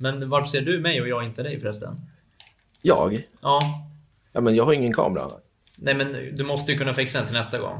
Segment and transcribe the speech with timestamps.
[0.00, 2.00] Men varför ser du mig och jag inte dig förresten?
[2.82, 3.22] Jag?
[3.40, 3.60] Ja.
[4.32, 5.30] Ja, men jag har ingen kamera.
[5.76, 7.78] Nej, men du måste ju kunna fixa den till nästa gång.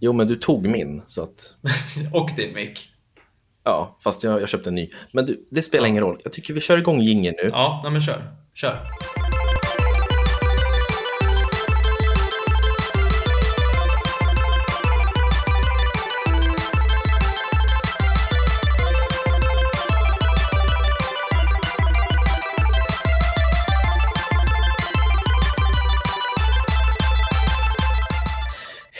[0.00, 1.54] Jo, men du tog min, så att...
[2.12, 2.88] och din mick.
[3.64, 4.88] Ja, fast jag, jag köpte en ny.
[5.12, 6.20] Men du, det spelar ingen roll.
[6.24, 7.48] Jag tycker vi kör igång gingen nu.
[7.52, 8.22] Ja, nej, men kör.
[8.54, 8.78] Kör.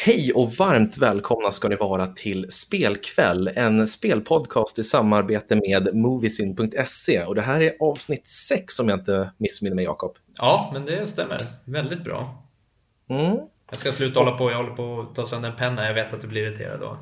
[0.07, 7.25] Hej och varmt välkomna ska ni vara till Spelkväll, en spelpodcast i samarbete med Moviesin.se.
[7.25, 10.17] Och det här är avsnitt 6 om jag inte missminner mig, Jakob.
[10.37, 11.39] Ja, men det stämmer.
[11.65, 12.43] Väldigt bra.
[13.11, 13.37] Mm.
[13.71, 14.51] Jag ska sluta hålla på.
[14.51, 15.87] Jag håller på att ta sönder en penna.
[15.87, 16.99] Jag vet att du blir irriterad då.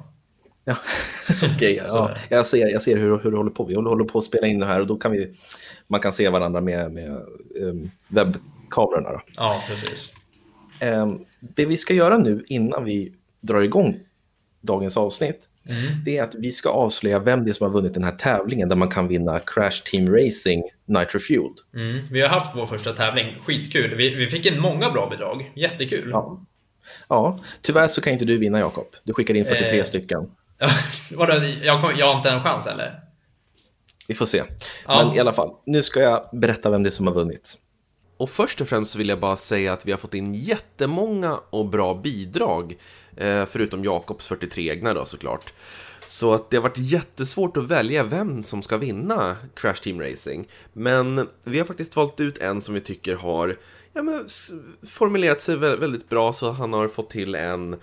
[0.65, 0.77] Ja,
[1.37, 1.51] okej.
[1.55, 2.15] Okay, ja.
[2.29, 3.65] jag, ser, jag ser hur, hur du håller på.
[3.65, 5.35] Vi håller på att spela in det här och då kan vi,
[5.87, 7.11] man kan se varandra med, med
[7.63, 9.11] um, webbkamerorna.
[9.11, 9.21] Då.
[9.37, 10.13] Ja, precis.
[10.83, 14.01] Um, det vi ska göra nu innan vi drar igång
[14.61, 16.05] dagens avsnitt, Mm.
[16.05, 18.69] det är att vi ska avslöja vem det är som har vunnit den här tävlingen
[18.69, 21.57] där man kan vinna Crash Team Racing Nitro Fueled.
[21.75, 22.09] Mm.
[22.11, 23.37] Vi har haft vår första tävling.
[23.47, 23.95] Skitkul.
[23.95, 25.53] Vi, vi fick in många bra bidrag.
[25.57, 26.09] Jättekul.
[26.11, 26.45] Ja.
[27.09, 28.87] ja, tyvärr så kan inte du vinna Jakob.
[29.05, 29.85] Du skickade in 43 Eh.
[29.85, 30.31] stycken.
[31.11, 33.01] Vadå, jag, kom- jag har inte en chans eller?
[34.09, 34.43] Vi får se.
[34.87, 35.05] Ja.
[35.07, 37.55] Men i alla fall, nu ska jag berätta vem det är som har vunnit.
[38.25, 41.67] Och först och främst vill jag bara säga att vi har fått in jättemånga och
[41.67, 42.79] bra bidrag.
[43.17, 45.53] Eh, förutom Jakobs 43 egna då såklart.
[46.07, 50.49] Så att det har varit jättesvårt att välja vem som ska vinna Crash Team Racing.
[50.73, 53.57] Men vi har faktiskt valt ut en som vi tycker har
[53.93, 54.27] ja, men,
[54.87, 57.77] formulerat sig väldigt bra så han har fått till en,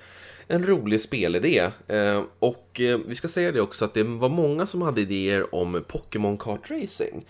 [0.47, 1.69] en rolig spelidé.
[1.87, 5.55] Eh, och eh, vi ska säga det också att det var många som hade idéer
[5.55, 7.25] om Pokémon Kart Racing.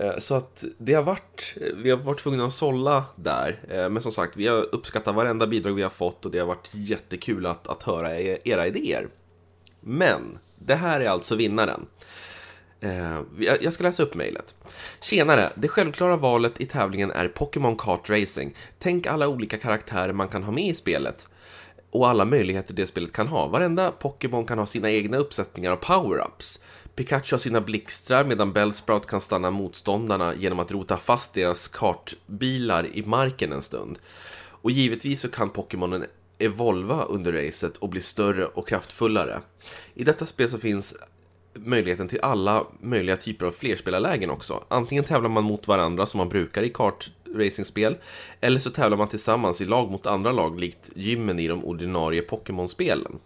[0.00, 3.60] Eh, så att det har varit, eh, vi har varit tvungna att sålla där.
[3.68, 6.46] Eh, men som sagt, vi har uppskattat varenda bidrag vi har fått och det har
[6.46, 9.08] varit jättekul att, att höra e-, era idéer.
[9.80, 11.86] Men, det här är alltså vinnaren.
[13.38, 14.54] Jag- Jag ska läsa upp mejlet.
[15.00, 15.52] Tjenare!
[15.54, 18.54] Det självklara valet i tävlingen är Pokémon Kart Racing.
[18.78, 21.28] Tänk alla olika karaktärer man kan ha med i spelet.
[21.90, 23.46] Och alla möjligheter det spelet kan ha.
[23.46, 26.60] Varenda Pokémon kan ha sina egna uppsättningar av power-ups.
[26.98, 32.86] Pikachu har sina blixtrar medan Bellsprout kan stanna motståndarna genom att rota fast deras kartbilar
[32.96, 33.98] i marken en stund.
[34.38, 36.04] Och givetvis så kan Pokémonen
[36.38, 39.40] evolva under racet och bli större och kraftfullare.
[39.94, 40.96] I detta spel så finns
[41.54, 44.64] möjligheten till alla möjliga typer av flerspelarlägen också.
[44.68, 47.96] Antingen tävlar man mot varandra som man brukar i kartracingspel,
[48.40, 52.22] eller så tävlar man tillsammans i lag mot andra lag likt gymmen i de ordinarie
[52.22, 53.18] Pokémon-spelen.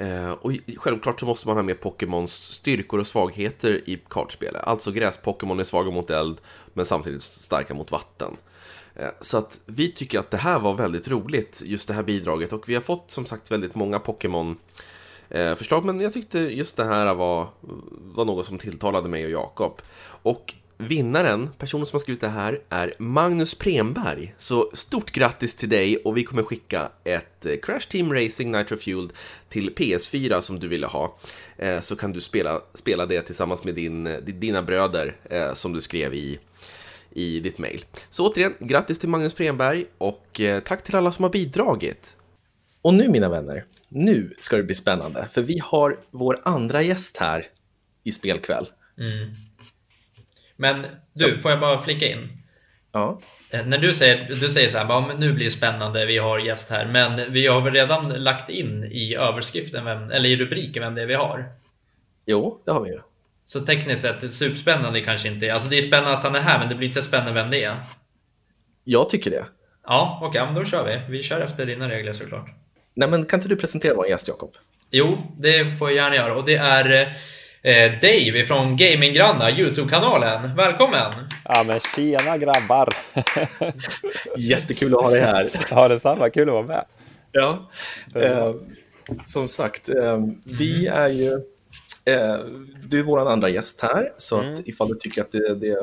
[0.00, 4.62] Eh, och självklart så måste man ha med Pokémons styrkor och svagheter i kartspelet.
[4.64, 6.40] Alltså gräs-Pokémon är svaga mot eld,
[6.72, 8.36] men samtidigt starka mot vatten.
[8.94, 12.52] Eh, Så att vi tycker att det här var väldigt roligt, just det här bidraget.
[12.52, 14.56] Och vi har fått som sagt väldigt många Pokémon
[15.28, 17.48] eh, förslag, men jag tyckte just det här var,
[18.14, 19.82] var något som tilltalade mig och Jakob.
[20.22, 24.34] Och vinnaren, personen som har skrivit det här, är Magnus Premberg.
[24.38, 28.76] Så stort grattis till dig och vi kommer skicka ett eh, Crash Team Racing Nitro
[28.76, 29.12] Fueled
[29.48, 31.18] till PS4 som du ville ha.
[31.56, 35.16] Eh, Så kan du spela, spela det tillsammans med din, eh, dina bröder
[35.54, 36.38] som du skrev i,
[37.10, 37.84] i ditt mail.
[38.10, 42.16] Så återigen, grattis till Magnus Premberg och tack till alla som har bidragit.
[42.82, 45.28] Och nu mina vänner, nu ska det bli spännande.
[45.32, 47.46] För vi har vår andra gäst här
[48.04, 48.66] i Spelkväll.
[48.98, 49.30] Mm.
[50.60, 52.28] Men du, får jag bara flika in?
[52.92, 53.20] Ja,
[53.52, 56.38] Eh, När du säger, du säger så här, bara, nu blir det spännande, vi har
[56.38, 60.82] gäst här, men vi har väl redan lagt in i överskriften, vem, eller i rubriken,
[60.82, 61.44] vem det är vi har.
[62.26, 63.00] jo, det har vi ju.
[63.46, 65.52] Så tekniskt sett, superspännande kanske inte är.
[65.52, 67.64] Alltså det är spännande att han är här, men det blir inte spännande vem det
[67.64, 67.76] är.
[68.84, 69.44] Jag tycker det.
[69.86, 71.12] Ja, okej, men då kör vi.
[71.16, 72.48] Vi kör efter dina regler såklart.
[72.94, 74.50] Nej, men kan inte du presentera vår gäst, Jakob?
[74.90, 77.18] Jo, det får jag gärna göra och det är
[77.62, 80.56] eh, Dave från Gaminggrannar, Youtube-kanalen.
[80.56, 81.12] Välkommen!
[81.44, 82.88] Ja men tjena grabbar!
[84.36, 85.50] Jättekul att ha dig här.
[85.70, 86.84] Ja detsamma, kul att vara med.
[87.32, 87.70] Ja,
[88.14, 88.54] eh,
[89.24, 91.32] som sagt, eh, vi är ju...
[92.04, 92.38] Eh,
[92.84, 95.76] du är vår andra gäst här, så att ifall du tycker att det, det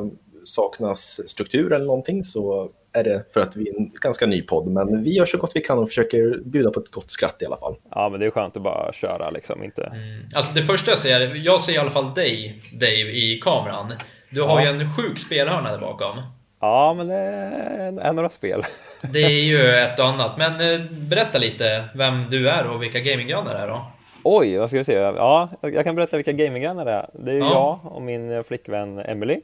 [0.47, 4.67] saknas struktur eller någonting så är det för att vi är en ganska ny podd.
[4.67, 7.45] Men vi gör så gott vi kan och försöker bjuda på ett gott skratt i
[7.45, 7.75] alla fall.
[7.91, 9.91] Ja men det är skönt att bara köra liksom, inte...
[10.35, 13.93] Alltså det första jag ser, jag ser i alla fall dig Dave i kameran.
[14.29, 14.73] Du har Ja.
[14.73, 16.17] ju en sjuk spelhörna där bakom.
[16.61, 18.61] Ja men det är, några spel.
[19.13, 22.99] Det är ju ett och annat, men eh, berätta lite vem du är och vilka
[22.99, 23.91] gaminggrannar är då.
[24.23, 24.93] Oj, vad ska vi se?
[24.93, 27.09] Ja, jag kan berätta vilka gaminggrannar det är.
[27.13, 27.79] Det är Ja.
[27.83, 29.39] jag och min flickvän Emily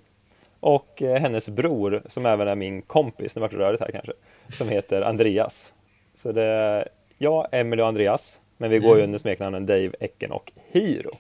[0.63, 4.13] och eh, hennes bror som även är min kompis, nu vart det rörigt här kanske,
[4.53, 5.73] som heter Andreas.
[6.13, 6.87] Så det är
[7.17, 11.11] jag, Emily och Andreas, men vi går ju under smeknamnen Dave, Ecken och Hiro.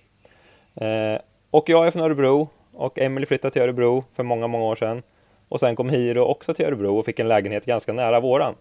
[0.75, 4.75] Eh, och jag är från Örebro och Emily flyttade till Örebro för många, många år
[4.75, 5.03] sedan.
[5.49, 8.55] Och sen kom Hiro också till Örebro och fick en lägenhet ganska nära våran.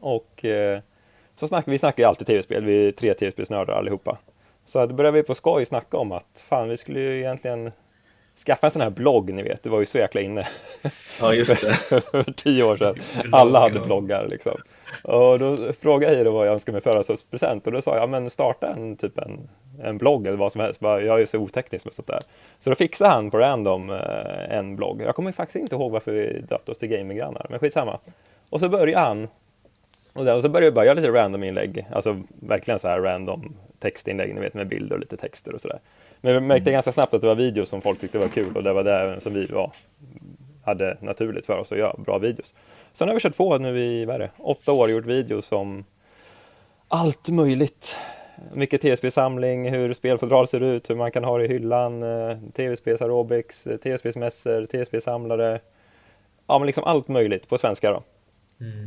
[0.00, 0.80] Och eh,
[1.36, 4.18] så snackar vi snackar ju alltid tv-spel, vi är tre tv-spelsnördar allihopa.
[4.64, 7.72] Så då började vi på skoj snacka om att fan, vi skulle ju egentligen
[8.46, 10.48] skaffa en sån här blogg, ni vet, det var ju så jäkla inne
[11.20, 11.74] Ja, just det.
[12.00, 12.94] för tio år sedan.
[13.32, 14.56] Alla hade bloggar liksom.
[15.02, 18.30] Och då frågade jag vad jag önskade mig födelsedagspresent och då sa jag, ja men
[18.30, 19.48] starta en typ en,
[19.82, 20.80] en blogg eller vad som helst.
[20.80, 22.20] Bara, Jag är så oteknisk med sånt där.
[22.58, 25.02] Så då fixade han på random eh, en blogg.
[25.02, 27.98] Jag kommer faktiskt inte ihåg varför vi döpte oss till gaminggrannar, men skitsamma.
[28.50, 29.28] Och så började han
[30.18, 33.00] och, där, och så började jag bara göra lite random inlägg, alltså verkligen så här
[33.00, 35.78] random textinlägg, ni vet med bilder och lite texter och sådär.
[36.20, 38.62] Men vi märkte ganska snabbt att det var videos som folk tyckte var kul och
[38.62, 39.72] det var det som vi var,
[40.64, 42.54] hade naturligt för oss att göra, bra videos.
[42.92, 45.84] Sen har vi kört på nu i, vad är det, åtta år, gjort videos om
[46.88, 47.96] allt möjligt.
[48.52, 53.02] Mycket tv-spelsamling, hur spelfodral ser ut, hur man kan ha det i hyllan, eh, tv-spels
[53.02, 55.60] aerobics, eh, tv-spelsmässor, tv-spelsamlare.
[56.46, 58.00] Ja, men liksom allt möjligt på svenska då.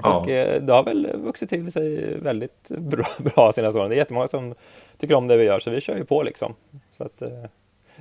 [0.03, 0.17] Ja.
[0.19, 3.89] Och eh, det har väl vuxit till sig väldigt bra, bra senaste åren.
[3.89, 4.55] Det är jättemånga som
[4.97, 6.55] tycker om det vi gör, så vi kör ju på liksom.
[6.89, 7.29] Så att, eh,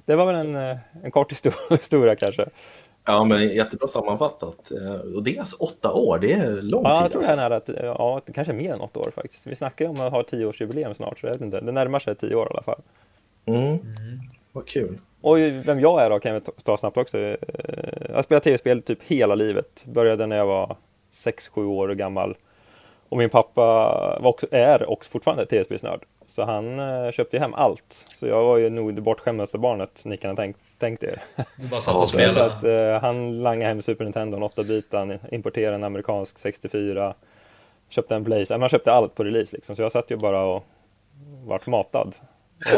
[0.04, 2.46] det var väl en, eh, en kort histo- historia kanske.
[3.04, 4.70] ja, men jättebra sammanfattat.
[5.14, 7.04] Och det är alltså åtta år, det är lång Ja, tid.
[7.04, 7.72] jag tror det är alltså.
[7.72, 9.46] nära, att- ja, det kanske är mer än åtta år faktiskt.
[9.46, 11.60] Vi snackar ju om att ha tioårsjubileum snart, så jag vet inte.
[11.60, 12.80] Det närmar sig tio år i alla fall.
[13.46, 13.78] Mm.
[14.52, 14.98] Vad kul.
[15.20, 17.18] Och vem jag är då kan jag ta- snabbt också.
[17.18, 17.36] Jag
[18.14, 19.84] har spelat tv-spel typ hela livet.
[19.84, 20.76] Började när jag var
[21.12, 22.36] 6-7 år gammal.
[23.08, 23.62] Och min pappa
[24.20, 26.04] var också, är också fortfarande tv-spelsnörd.
[26.26, 28.06] Så han eh, köpte hem allt.
[28.18, 31.22] Så jag var ju nog det bortskämdaste barnet ni kan ha tänkt, tänkt er.
[31.56, 35.84] Du bara satt och Så att, eh, han langade hem Super Nintendo, 8-bitan, importerade en
[35.84, 37.14] amerikansk 64.
[37.88, 39.76] Köpte en Blaze, man köpte allt på release liksom.
[39.76, 40.64] Så jag satt ju bara och
[41.44, 42.14] vart matad.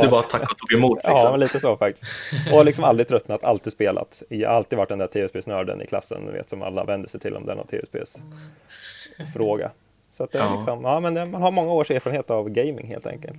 [0.03, 1.13] Du bara tack och tog emot liksom.
[1.17, 2.07] Ja, men lite så faktiskt.
[2.53, 4.23] Och liksom aldrig tröttnat, alltid spelat.
[4.29, 7.21] Jag har alltid varit den där tv-spelsnörden i klassen, du vet, som alla vänder sig
[7.21, 9.71] till om det är någon tv-spelsfråga.
[10.11, 10.55] Så att det är Ja.
[10.57, 13.37] liksom, ja men det, man har många års erfarenhet av gaming helt enkelt.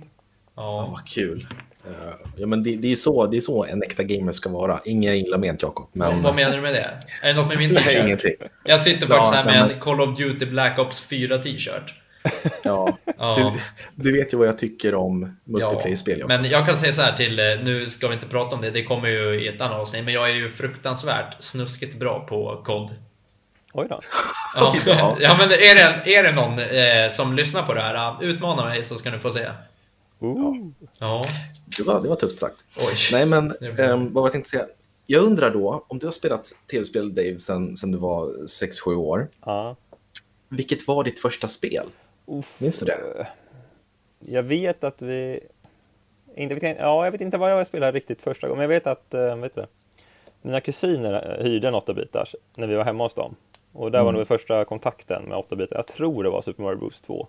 [0.56, 0.88] Ja, Ja.
[0.90, 1.46] vad kul.
[1.86, 1.90] Eh,
[2.36, 4.80] Ja, men det, det, är så, det är så en äkta gamer ska vara.
[4.84, 5.86] Inga illa ment, Jakob.
[5.92, 6.22] Men...
[6.22, 6.90] Vad menar du med det?
[7.22, 8.04] Är det något med min Nej, t-shirt?
[8.04, 8.34] ingenting.
[8.64, 11.94] Jag sitter faktiskt Ja, här med men- en Call of Duty Black Ops 4 t-shirt.
[12.64, 12.98] Ja.
[13.18, 13.52] Ja.
[13.94, 16.18] Du, du vet ju vad jag tycker om multiplayer-spel.
[16.18, 16.28] Jakob.
[16.28, 18.70] men jag kan säga så här till, eh, nu ska vi inte prata om det,
[18.70, 22.62] det kommer ju i ett annat avsnitt, men jag är ju fruktansvärt snuskigt bra på
[22.64, 22.90] kod.
[23.72, 24.00] Oj då.
[24.56, 25.16] Ja, Oj då.
[25.20, 28.64] ja men är det, är det någon eh, som lyssnar på det här, eh, utmana
[28.64, 29.48] mig så ska ni få se.
[30.98, 31.22] Ja,
[31.78, 32.56] Det, var, det var tufft sagt.
[32.76, 32.94] oj.
[33.12, 34.66] Nej, men ehm, vad var jag tänkte säga?
[35.06, 39.28] Jag undrar då, om du har spelat tv-spel, Dave, sen, sen du var 6-7 år.
[39.44, 39.76] Ja.
[40.48, 41.86] Vilket var ditt första spel?
[42.26, 42.60] Uff.
[42.60, 43.26] Minns du det?
[44.18, 45.40] Jag vet att vi...
[46.36, 48.86] Inte, vet- ja, jag vet inte vad jag spelade riktigt första gången, men jag vet
[48.86, 49.66] att eh, vet du,
[50.42, 53.36] mina kusiner eh, hyrde en 8-bitars när vi var hemma hos dem.
[53.72, 54.18] Och där var Mm.
[54.18, 55.76] nog första kontakten med 8-bitar.
[55.76, 57.26] Jag tror det var Super Mario Bros 2.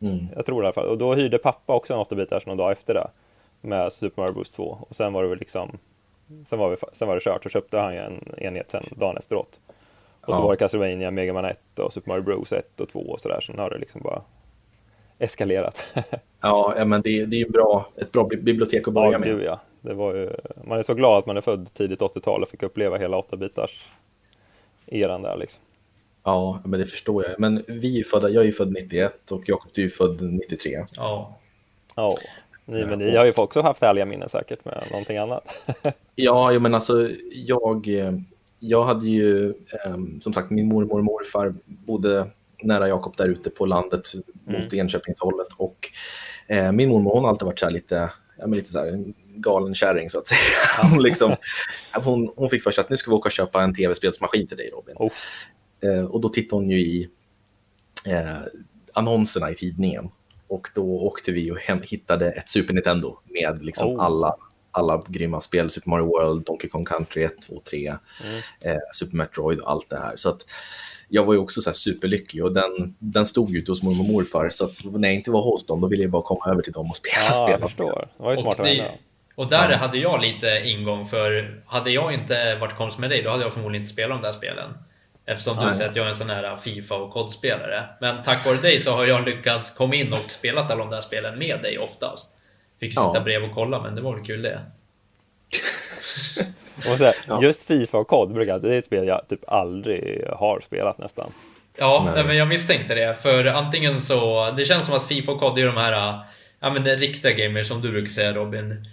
[0.00, 0.18] Mm.
[0.36, 0.86] Jag tror det i alla fall.
[0.88, 3.08] Och då hyrde pappa också en 8-bitars någon dag efter det.
[3.60, 4.78] Med Super Mario Bros 2.
[4.88, 5.78] Och sen var det väl liksom...
[6.46, 7.42] Sen var, vi, sen var det kört.
[7.42, 9.60] Så köpte han en enhet sen dagen efteråt.
[10.26, 10.44] Och så Ja.
[10.44, 13.40] var det Castlevania, Mega Man 1 och Super Mario Bros 1 och 2 och sådär.
[13.40, 14.22] Sen har det liksom bara
[15.18, 15.82] eskalerat.
[16.44, 19.18] Ja, ja, men det, det är ju bra, ett bra bi- bibliotek att börja Ja,
[19.18, 19.28] med.
[19.28, 19.60] gud ja.
[19.80, 20.30] Det var ju,
[20.64, 23.82] man är så glad att man är född tidigt 80-tal och fick uppleva hela 8-bitars
[24.86, 25.62] eran där liksom.
[26.24, 27.40] Ja, men det förstår jag.
[27.40, 30.86] Men vi är födda, jag är ju född 91 och Jakob, du är född 93.
[30.96, 31.38] Ja.
[31.94, 32.10] Ja,
[32.64, 35.48] ni, men ni har ju också haft härliga minnen säkert med någonting annat.
[36.14, 38.12] Ja, men alltså jag, eh,
[38.64, 42.30] jag hade ju, eh, som sagt, min mormor och morfar bodde
[42.62, 44.12] nära Jakob där ute på landet
[44.46, 45.90] mot Enköpingshållet och
[46.48, 49.14] eh, min mormor hon har alltid varit så här lite, ja, men lite så en
[49.36, 50.38] galen kärring så att säga.
[50.90, 51.36] Hon, liksom,
[51.94, 54.56] hon, hon fick för sig att nu ska vi åka och köpa en tv-spelsmaskin till
[54.56, 54.94] dig Robin.
[54.98, 55.12] Oh.
[55.82, 57.08] Eh, och då tittade hon ju i
[58.08, 58.38] eh,
[58.92, 60.08] annonserna i tidningen
[60.48, 64.04] och då åkte vi och hittade ett Super Nintendo med liksom Oh.
[64.04, 64.36] alla,
[64.72, 65.70] alla grymma spel.
[65.70, 67.96] Super Mario World, Donkey Kong Country 1, 2, 3, Mm.
[68.60, 70.12] eh, Super Metroid och allt det här.
[70.16, 70.46] Så att
[71.08, 74.00] jag var ju också så här superlycklig och den, den stod ju ute hos mormor
[74.04, 74.50] och morfar.
[74.50, 76.72] Så att när jag inte var hos dem, då ville jag bara komma över till
[76.72, 77.68] dem och spela Ja, jag spel.
[77.68, 78.08] förstår.
[78.16, 78.90] Det var ju Och, smart det, henne.
[79.34, 79.76] och där Ja.
[79.76, 83.52] hade jag lite ingång för hade jag inte varit kompis med dig då hade jag
[83.52, 84.70] förmodligen inte spelat de där spelen.
[85.26, 85.74] Eftersom du Nej.
[85.74, 87.84] säger att jag är en sån här Fifa och kodspelare.
[88.00, 91.00] Men tack vare dig så har jag lyckats komma in och spelat alla de där
[91.00, 92.32] spelen med dig oftast.
[92.86, 93.08] Fick Ja.
[93.12, 94.60] sitta bredvid och kolla, men det var väl kul det.
[96.92, 97.42] Och så här, Ja.
[97.42, 101.32] Just Fifa och COD brukar det är ett spel jag typ aldrig har spelat nästan.
[101.78, 102.24] Ja, Nej.
[102.24, 103.16] men jag misstänkte det.
[103.22, 106.18] För antingen så, det känns som att Fifa och COD är de här,
[106.60, 108.84] ja men det är riktiga gamers som du brukar säga Robin.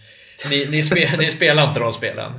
[0.49, 2.31] Ni, ni, spe, ni spelar inte de spelen.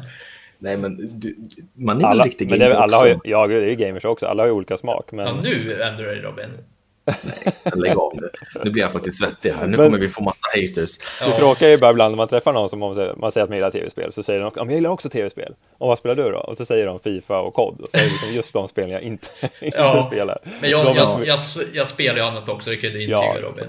[0.59, 1.37] Nej, men du,
[1.75, 3.29] man är väl Alla, riktig men det är, gamer alla har ju, också?
[3.29, 4.27] ja, det är ju gamers också.
[4.27, 5.13] Alla har ju olika smak.
[5.13, 5.27] Men...
[5.27, 6.51] Ja, nu ändrar du dig Robin.
[7.75, 8.31] Lägg av nu.
[8.65, 9.67] Nu blir jag faktiskt svettig här.
[9.67, 10.99] Nu Men- kommer vi få massa haters.
[10.99, 11.37] Det Ja.
[11.39, 13.49] tråkiga är ju bara ibland när man träffar någon som man säger, man säger att
[13.51, 15.55] man gillar tv-spel, så säger de men jag gillar också tv-spel.
[15.79, 16.39] Och vad spelar du då?
[16.39, 17.81] Och så säger de Fifa och COD.
[17.81, 19.27] Och så är det liksom just de spelen jag inte,
[19.61, 20.03] inte Ja.
[20.03, 20.39] spelar.
[20.61, 21.39] Men jag, De- jag, jag,
[21.73, 23.37] jag spelar ju annat också, det kan du intyga Ja.
[23.41, 23.67] Robin.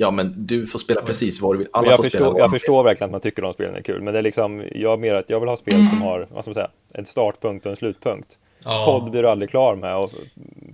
[0.00, 1.68] Ja, men du får spela precis vad du vill.
[1.72, 3.74] Alla Men jag, får spela förstår, vad jag förstår verkligen att man tycker de spelen
[3.74, 6.26] är kul, men det är liksom, jag mer att jag vill ha spel som har,
[6.30, 8.28] vad ska man säga, en startpunkt och en slutpunkt.
[8.68, 8.84] Ja.
[8.84, 10.10] COD blir du aldrig klar med och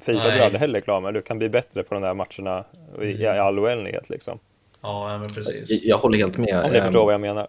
[0.01, 0.39] Fifa blir Nej.
[0.39, 1.15] du aldrig heller klar med.
[1.15, 2.65] Du kan bli bättre på de där matcherna
[3.03, 4.39] i, i all oändlighet liksom.
[4.83, 5.71] Ja, men precis.
[5.71, 6.65] Jag, jag håller helt med.
[6.65, 7.47] Om ni Ehm, förstår vad jag menar.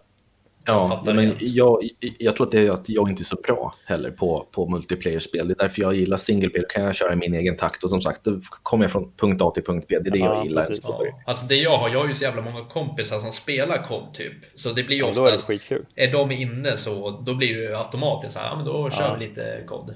[0.68, 1.82] Jag Ja, fattar men jag,
[2.18, 5.48] jag tror att det är att jag inte är så bra heller på, på multiplayer-spel.
[5.48, 6.66] Det är därför jag gillar single player.
[6.68, 7.84] Då kan jag köra i min egen takt.
[7.84, 9.98] Och som sagt, då kommer jag från punkt A till punkt B.
[10.00, 10.62] Det är det Ja, jag gillar.
[10.62, 10.84] precis.
[10.88, 11.00] Ja.
[11.26, 14.32] Alltså det jag har, jag har ju så jävla många kompisar som spelar COD typ.
[14.54, 15.84] Så det blir ju Ja, då är det skitkul.
[15.94, 19.02] är de inne så då blir det ju automatiskt så här, ja men då kör
[19.02, 19.16] Ja.
[19.18, 19.94] vi lite COD.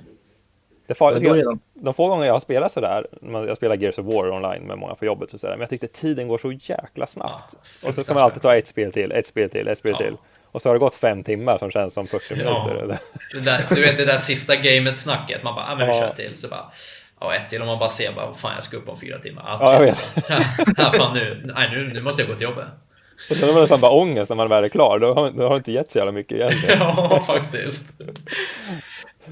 [0.91, 3.99] Det far, Men då redan, de få gånger jag har spelat sådär, jag spelar Gears
[3.99, 6.53] of War online med många på jobbet och sådär, men jag tyckte tiden går så
[6.53, 7.55] jäkla snabbt.
[7.83, 9.93] Ja, och så ska man alltid ta ett spel till, ett spel till, ett spel
[9.93, 9.99] Ja.
[9.99, 10.17] till.
[10.53, 12.35] Och så har det gått fem timmar som känns som 40 Ja.
[12.37, 12.99] minuter.
[13.35, 16.37] Det där, du vet det där sista gamet-snacket, man bara, ja men vi kör till.
[16.37, 16.73] Så bara,
[17.21, 19.43] ja ett till och man bara ser, bara, fan jag ska upp om fyra timmar.
[19.61, 20.25] Ja, jag typ.
[20.79, 22.65] ja, fan nu, nej, nu, nu måste jag gå till jobbet.
[23.31, 25.43] Och sen har man nästan bara ångest när man väl är klar, då har, då
[25.43, 26.79] har det inte gett så jävla mycket egentligen.
[26.81, 27.83] ja, faktiskt.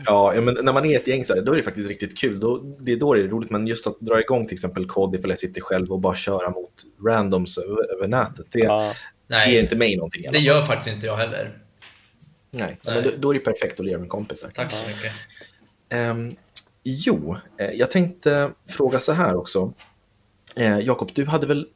[0.06, 2.40] Ja, men när man är ett gäng så här, då är det faktiskt riktigt kul.
[2.40, 3.50] Då, det är då det är roligt.
[3.50, 6.50] Men just att dra igång till exempel kod ifall jag sitter själv och bara köra
[6.50, 6.72] mot
[7.06, 8.46] randoms över, över nätet.
[8.50, 8.84] Det Ja.
[8.84, 8.94] ger
[9.26, 10.32] Nej, inte mig någonting.
[10.32, 11.58] det gör faktiskt inte jag heller.
[12.50, 12.94] Nej, Nej.
[12.94, 14.50] Men då, då är det perfekt att lira med kompisar.
[14.54, 15.12] Tack så mycket.
[15.88, 16.36] Ehm,
[16.84, 19.72] jo, eh, jag tänkte fråga så här också.
[20.56, 21.66] Eh, Jakob, du hade väl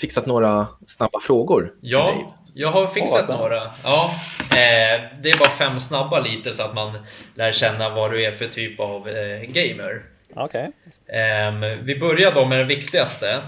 [0.00, 2.00] fixat några snabba frågor till dig?
[2.00, 3.42] Ja, jag har fixat spännande.
[3.42, 3.70] några.
[3.84, 4.14] Ja,
[4.50, 6.98] eh, det är bara fem snabba lite så att man
[7.34, 10.02] lär känna vad du är för typ av eh, gamer.
[10.36, 10.70] Okej.
[11.08, 13.40] Ehm, vi börjar då med den viktigaste.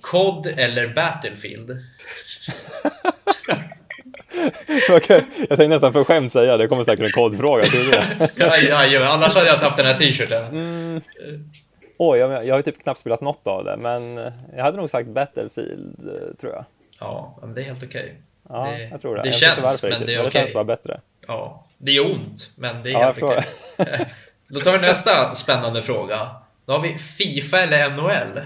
[0.00, 1.70] COD eller Battlefield?
[4.90, 7.62] Okej, Jag tänkte nästan för skämt säga det, kommer säkert en kodfråga.
[7.64, 8.06] tror du det?
[8.36, 10.44] Ja, ja, ja, annars hade jag inte haft den här t-shirten.
[10.46, 11.00] Mm.
[12.04, 14.16] Oj, jag, jag har typ knappt spelat något av det, men
[14.56, 16.64] jag hade nog sagt Battlefield, eh, tror jag.
[17.00, 18.14] Ja, men det är helt okej.
[18.48, 19.22] Ja, Det- jag tror det.
[19.22, 20.40] det jag känns, varför men det är men det okej.
[20.40, 21.00] känns bara bättre.
[21.26, 23.44] Ja, det är ont, men det är Ja, helt okej.
[24.48, 26.30] Då tar vi nästa spännande fråga.
[26.66, 28.40] Då har vi Fifa eller NHL?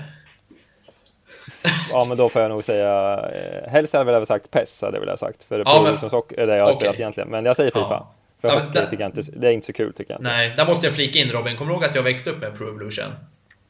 [1.92, 4.96] Ja, men då får jag nog säga, eh, helst hade jag väl sagt PES, hade
[4.96, 6.80] jag velat sagt, för Ja, Pro men- Evolution Soccer är det jag har Okej.
[6.80, 7.28] spelat egentligen.
[7.28, 7.86] Men jag säger FIFA.
[7.90, 8.12] Ja.
[8.40, 10.30] För Ja, hockey där- tycker jag inte, det är inte så kul tycker jag inte.
[10.30, 11.56] Nej, där måste jag flika in Robin.
[11.56, 13.12] Kommer du ihåg att jag växte upp med Pro Evolution?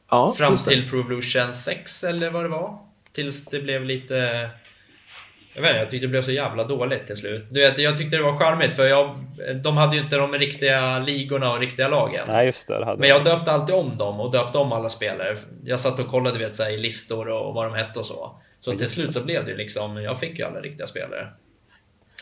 [0.09, 2.77] Ja, Fram till Pro Evolution 6 eller vad det var.
[3.13, 4.49] Tills det blev lite...
[5.53, 7.45] Jag vet inte, jag tyckte det blev så jävla dåligt till slut.
[7.49, 9.15] Du vet, jag tyckte det var charmigt för jag,
[9.63, 12.25] de hade ju inte de riktiga ligorna och riktiga lagen.
[12.27, 12.79] Nej, just det.
[12.79, 15.37] det hade Men jag döpte alltid om dem och döpte om alla spelare.
[15.63, 18.41] Jag satt och kollade vet, så här, i listor och vad de hette och så.
[18.61, 21.27] Så till slut så blev det liksom, jag fick ju alla riktiga spelare.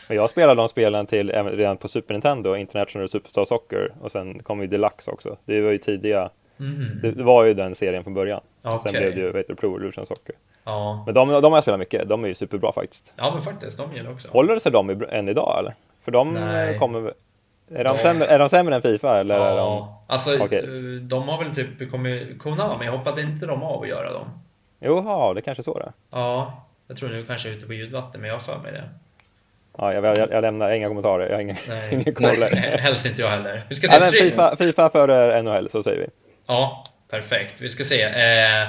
[0.08, 4.42] Men jag spelade de spelen till redan på Super Nintendo, International Superstar Soccer, och sen
[4.42, 5.36] kom ju Deluxe också.
[5.44, 6.98] Det var ju tidiga, Mhm.
[7.02, 8.40] det, det var ju den serien från början.
[8.62, 8.78] Okej.
[8.82, 10.34] Sen blev det ju, vet du, Pro Evolution Soccer.
[10.64, 11.02] Ja.
[11.06, 13.12] Men de, de har jag spelat mycket, de är ju superbra faktiskt.
[13.16, 14.28] ja, men faktiskt, de gillar också.
[14.28, 15.74] Håller sig de än idag eller?
[16.04, 16.78] För de Nej.
[16.78, 17.12] kommer...
[17.70, 17.94] Är de, Ja.
[17.96, 19.56] sämre, är de sämre än Fifa eller är de...
[19.56, 20.58] Ja, alltså Okej.
[20.58, 24.26] eh, de har väl typ kommit, Konami hoppade inte de av att göra dem?
[24.80, 25.92] Jo, ja, det kanske är så det.
[26.10, 28.84] Ja, jag tror nu kanske ute på ljudvatten, men jag har för mig det.
[29.78, 31.88] Ja, jag, jag, jag lämnar inga kommentarer, jag har ingen, Nej.
[31.94, 32.26] ingen koll.
[32.78, 33.62] Helst inte jag heller.
[33.68, 36.06] Vi ska se men FIFA, FIFA före NHL, så säger vi.
[36.46, 37.54] Ja, perfekt.
[37.58, 38.02] Vi ska se.
[38.02, 38.68] Eh,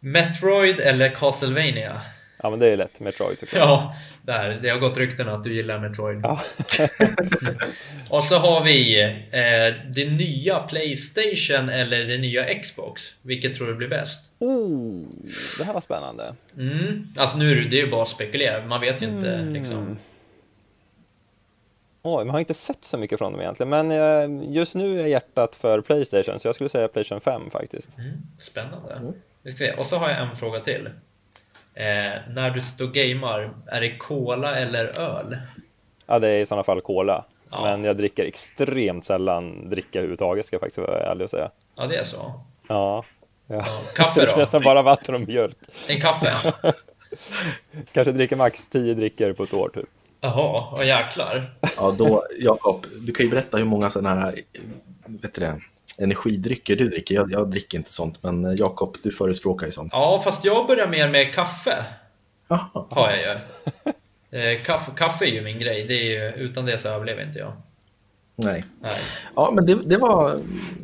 [0.00, 2.00] Metroid eller Castlevania?
[2.42, 3.00] Ja, men det är lätt.
[3.00, 3.60] Metroid såklart.
[3.60, 4.58] Ja, där.
[4.62, 6.20] Det har gått rykten att du gillar Metroid.
[6.22, 6.40] Ja.
[8.10, 13.02] Och så har vi eh, det nya Playstation eller det nya Xbox.
[13.22, 14.20] Vilket tror du blir bäst?
[14.38, 15.02] Oh,
[15.58, 16.34] det här var spännande.
[16.58, 17.06] Mm.
[17.16, 18.64] Alltså nu är det det är ju bara att spekulera.
[18.66, 19.52] Man vet ju inte Mm.
[19.54, 19.98] liksom.
[22.06, 25.06] Oj, man har inte sett så mycket från dem egentligen, men eh, just nu är
[25.06, 27.98] hjärtat för Playstation, så jag skulle säga Playstation 5 faktiskt.
[27.98, 28.12] Mm.
[28.40, 29.12] Spännande.
[29.42, 29.72] Vi ska se.
[29.72, 30.86] Och så har jag en fråga till.
[31.74, 31.84] Eh,
[32.28, 35.36] när du står och gamer, är det cola eller öl?
[36.06, 37.24] Ja, det är i sådana fall Cola.
[37.50, 37.62] Ja.
[37.62, 41.50] Men jag dricker extremt sällan dricka överhuvudtaget, ska jag faktiskt vara ärlig och säga.
[41.76, 42.40] Ja, det är så.
[42.68, 43.04] Ja.
[43.46, 43.64] ja.
[43.94, 44.40] Kaffe Jag dricker då?
[44.40, 45.56] nästan bara vatten och mjölk.
[45.88, 46.32] En kaffe?
[47.92, 49.88] Kanske dricker max 10 drickor på ett år typ.
[50.26, 51.50] Jaha, vad jäklar.
[51.76, 54.34] Ja, då, Jakob, du kan ju berätta hur många sådana här
[55.06, 55.60] vet du det,
[55.98, 57.14] energidrycker du dricker.
[57.14, 59.92] Jag, jag dricker inte sånt, men Jakob, du förespråkar ju sånt.
[59.92, 61.84] Ja, fast jag börjar mer med kaffe.
[62.48, 62.86] Jaha.
[62.90, 63.34] Har jag ju.
[64.30, 65.84] Eh, Kaffe, kaffe är ju min grej.
[65.84, 67.52] Det är ju, utan det så överlever inte jag.
[68.36, 68.64] Nej.
[68.80, 68.92] Nej.
[69.36, 70.40] Ja, men det, det var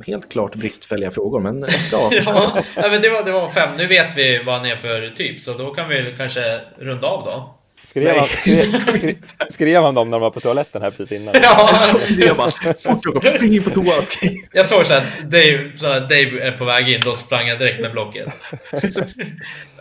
[0.06, 2.10] helt klart bristfälliga frågor, men bra.
[2.26, 3.70] Ja, men det var, det var fem.
[3.76, 7.24] Nu vet vi vad han är för typ, så då kan vi kanske runda av
[7.24, 7.54] då.
[7.84, 9.14] Skrev han, skrev, skrev,
[9.50, 11.34] skrev han dem när de var på toaletten här precis innan?
[11.42, 14.02] Ja, Jag bara, fort Jakob, spring in på toa.
[14.52, 17.58] jag såg så att Dave, så att Dave är på väg in, då sprang jag
[17.58, 18.32] direkt med blocket.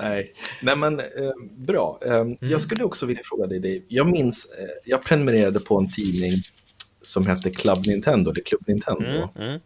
[0.01, 0.31] Nej,
[0.61, 1.05] Nej men eh,
[1.57, 1.99] bra.
[2.05, 3.81] Eh, Jag skulle också vilja fråga dig, Dave.
[3.87, 6.31] Jag minns, eh, jag prenumererade på en tidning
[7.01, 9.29] som hette Club Nintendo, eller Club Nintendo.
[9.35, 9.59] Mm, mm.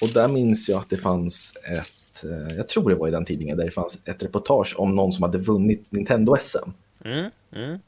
[0.00, 3.24] Och där minns jag att det fanns ett, eh, jag tror det var i den
[3.24, 6.70] tidningen, där det fanns ett reportage om någon som hade vunnit Nintendo-SM.
[7.12, 7.78] Mm, mm.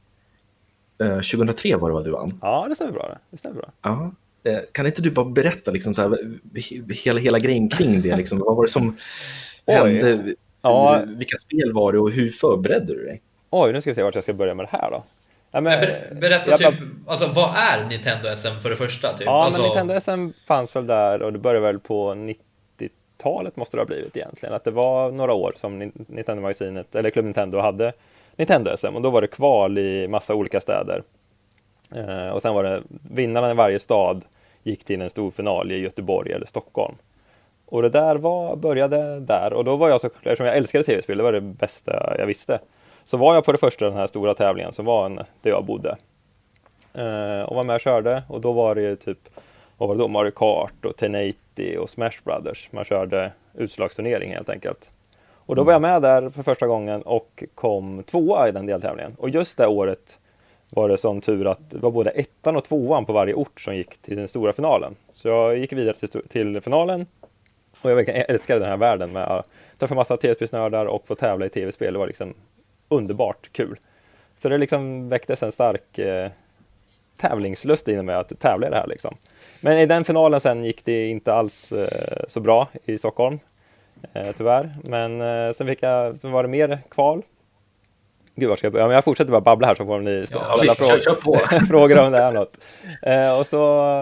[1.03, 2.39] Eh, 2003 var det vad du vann.
[2.43, 3.19] Ja, det stämmer bra.
[3.31, 3.69] Det stämmer bra.
[3.83, 4.11] Ja.
[4.45, 6.09] Eh, Kan inte du bara berätta liksom så här,
[6.55, 8.17] he- hela, hela grejen kring det?
[8.17, 8.97] Liksom, vad var det som
[9.67, 10.35] hände?
[10.63, 11.03] Ja.
[11.07, 13.23] Vilka spel var det och hur förberedde du dig?
[13.51, 15.05] Oj, nu ska vi se vart jag ska börja med det här då.
[15.51, 19.13] Ja, men, Ber, berätta jag typ, bara- alltså vad är Nintendo SM för det första?
[19.19, 19.27] Typ?
[19.27, 23.77] Ja, alltså, men Nintendo SM fanns väl där och det började väl på 90-talet måste
[23.77, 24.55] det ha blivit egentligen.
[24.55, 27.93] Att det var några år som Nin- Nintendo-magasinet, eller Club Nintendo hade
[28.39, 31.03] Nintendo SM och då var det kval i massa olika städer.
[31.95, 34.25] Eh, och sen var det vinnarna i varje stad
[34.63, 36.95] gick till en stor final i Göteborg eller Stockholm.
[37.67, 41.17] Och det där var, började där och då var jag så, eftersom jag älskade tv-spel,
[41.17, 42.59] det var det bästa jag visste.
[43.05, 45.65] Så var jag på det första den här stora tävlingen som var en, där jag
[45.65, 45.97] bodde.
[46.95, 49.19] Eh, och var med och körde och då var det ju typ,
[49.77, 52.73] vad var det då, Mario Kart och 1080 och Smash Brothers.
[52.73, 54.91] Man körde utslagsturnering helt enkelt.
[55.49, 59.17] Och då var jag med där för första gången och kom tvåa i den deltävlingen.
[59.19, 60.19] Och just det året
[60.71, 63.77] var det sån tur att det var både ettan och tvåan på varje ort som
[63.77, 64.97] gick till den stora finalen.
[65.13, 67.07] Så jag gick vidare till, till finalen
[67.81, 69.47] och jag verkligen älskade den här världen med att
[69.79, 71.93] träffa massa tv-spelsnördar och få tävla i tv-spel.
[71.93, 72.35] Det var liksom
[72.89, 73.79] underbart kul.
[74.39, 76.31] Så det liksom väcktes en stark eh,
[77.17, 79.17] tävlingslust inom mig att tävla i det här liksom.
[79.61, 83.39] Men i den finalen sen gick det inte alls eh, så bra i Stockholm,
[84.13, 84.77] eh, tyvärr.
[84.85, 87.23] Men eh, sen, fick jag, sen var det mer kval.
[88.35, 88.93] Gud, var ska jag börja?
[88.93, 91.59] Jag fortsätter bara babbla här så får ni st- Ja, ställa visst, kör, frågor kör
[91.59, 91.67] på.
[91.69, 92.59] frågor om det är något.
[93.03, 93.59] Eh, och så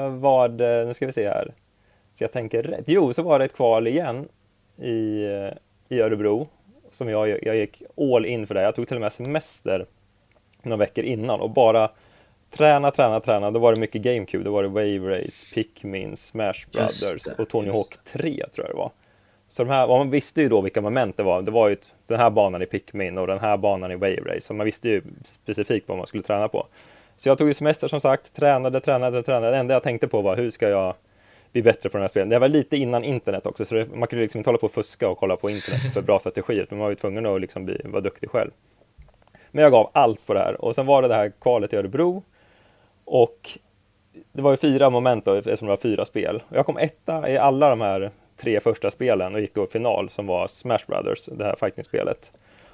[0.09, 1.53] var det, nu ska vi se här,
[2.15, 2.85] så jag tänker rätt.
[2.87, 4.29] Jo, så var det ett kval igen
[4.83, 6.49] i, eh, i Örebro
[6.91, 7.83] som jag, jag gick
[8.15, 8.63] all in för det.
[8.63, 9.87] Jag tog till och med semester
[10.63, 11.91] några veckor innan och bara
[12.51, 13.51] träna, träna, träna.
[13.51, 14.45] Då var det mycket GameCube.
[14.45, 18.75] Då var det Wave Race, Pikmin, Smash Brothers det, och Tony Hawk 3 tror jag
[18.75, 18.91] det var.
[19.57, 21.43] Så de här, man visste ju då vilka moment det var.
[21.43, 24.41] Det var ju den här banan i Pikmin och den här banan i Wave Race.
[24.41, 26.67] Så man visste ju specifikt vad man skulle träna på.
[27.17, 29.51] Så jag tog ju semester som sagt, tränade, tränade, tränade.
[29.51, 30.95] Det enda jag tänkte på var hur ska jag
[31.53, 32.29] bli bättre på de här spelen.
[32.29, 34.73] Det var lite innan internet också, så det, man kunde liksom inte hålla på och
[34.73, 36.63] fuska och kolla på internet för bra strategier.
[36.63, 38.51] utan Man var ju tvungen att liksom bli, vara duktig själv.
[39.51, 40.65] Men jag gav allt på det här.
[40.65, 42.23] Och sen var det det här kvalet i Örebro.
[43.05, 43.59] Och
[44.33, 46.43] det var ju fyra moment då, eftersom det var fyra spel.
[46.49, 49.67] Och jag kom etta i alla de här tre första spelen och gick då i
[49.67, 52.25] final som var Smash Brothers, det här fighting-spelet.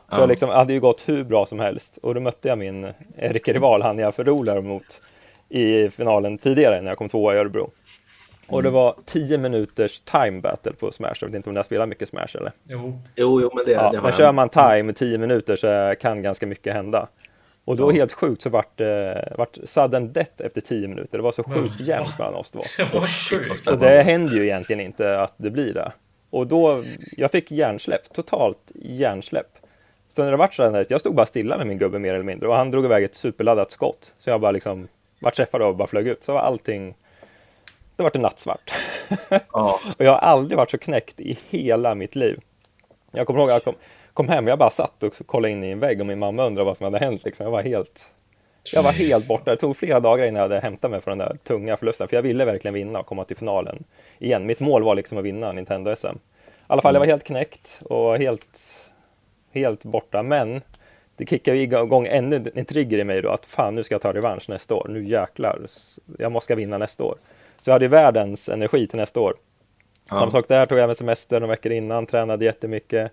[0.08, 0.20] Så Ja.
[0.20, 1.98] jag liksom hade ju gått hur bra som helst.
[2.02, 5.02] Och då mötte jag min ärkerival, han jag förlorade mot
[5.48, 7.70] i finalen tidigare när jag kom tvåa i Örebro.
[8.48, 11.14] Och det var 10 minuters time battle på Smash.
[11.20, 12.52] Jag vet inte om ni har spelat mycket Smash eller?
[12.68, 12.98] Jo.
[13.16, 14.14] Jo, jo, men det, Ja, det har men jag.
[14.14, 17.08] kör man time i 10 minuter så kan ganska mycket hända.
[17.72, 17.94] Och då Ja.
[17.94, 21.18] helt sjukt så vart det vart sudden death efter 10 minuter.
[21.18, 22.60] Det var så sjukt jämnt mellan oss två.
[22.76, 23.56] Det var sjukt.
[23.56, 23.88] Spännande.
[23.90, 25.92] det händer ju egentligen inte att det blir det.
[26.30, 26.84] Och då,
[27.16, 29.46] jag fick hjärnsläpp, totalt hjärnsläpp.
[30.16, 32.24] Så när det vart så här, jag stod bara stilla med min gubbe mer eller
[32.24, 34.14] mindre och han drog iväg ett superladdat skott.
[34.18, 34.88] Så jag bara liksom
[35.20, 36.22] vart träffad och bara flög ut.
[36.24, 36.94] Så var allting,
[37.96, 38.72] då vart det nattsvart.
[39.52, 42.40] Ja, Och jag har aldrig varit så knäckt i hela mitt liv.
[43.10, 43.74] Jag kommer ihåg att jag kom,
[44.14, 46.64] kom hem, jag bara satt och kollade in i en vägg och min mamma undrade
[46.64, 47.24] vad som hade hänt.
[47.24, 47.44] Liksom.
[47.44, 48.12] Jag, var helt,
[48.72, 49.50] jag var helt borta.
[49.50, 52.08] Det tog flera dagar innan jag hade hämtat mig från den där tunga förlusten.
[52.08, 53.84] För jag ville verkligen vinna och komma till finalen
[54.18, 54.46] igen.
[54.46, 56.06] Mitt mål var liksom att vinna Nintendo SM.
[56.06, 56.10] I
[56.66, 58.58] alla fall, jag var helt knäckt och helt,
[59.52, 60.22] helt borta.
[60.22, 60.62] Men
[61.16, 64.12] det kickade igång ännu en trigger i mig då att fan nu ska jag ta
[64.12, 64.86] revansch nästa år.
[64.88, 65.60] Nu jäklar,
[66.18, 67.16] jag måste vinna nästa år.
[67.60, 69.34] Så jag hade världens energi till nästa år.
[70.08, 70.16] Ja.
[70.16, 73.12] Samma sak där, tog jag med semester några veckor innan, tränade jättemycket.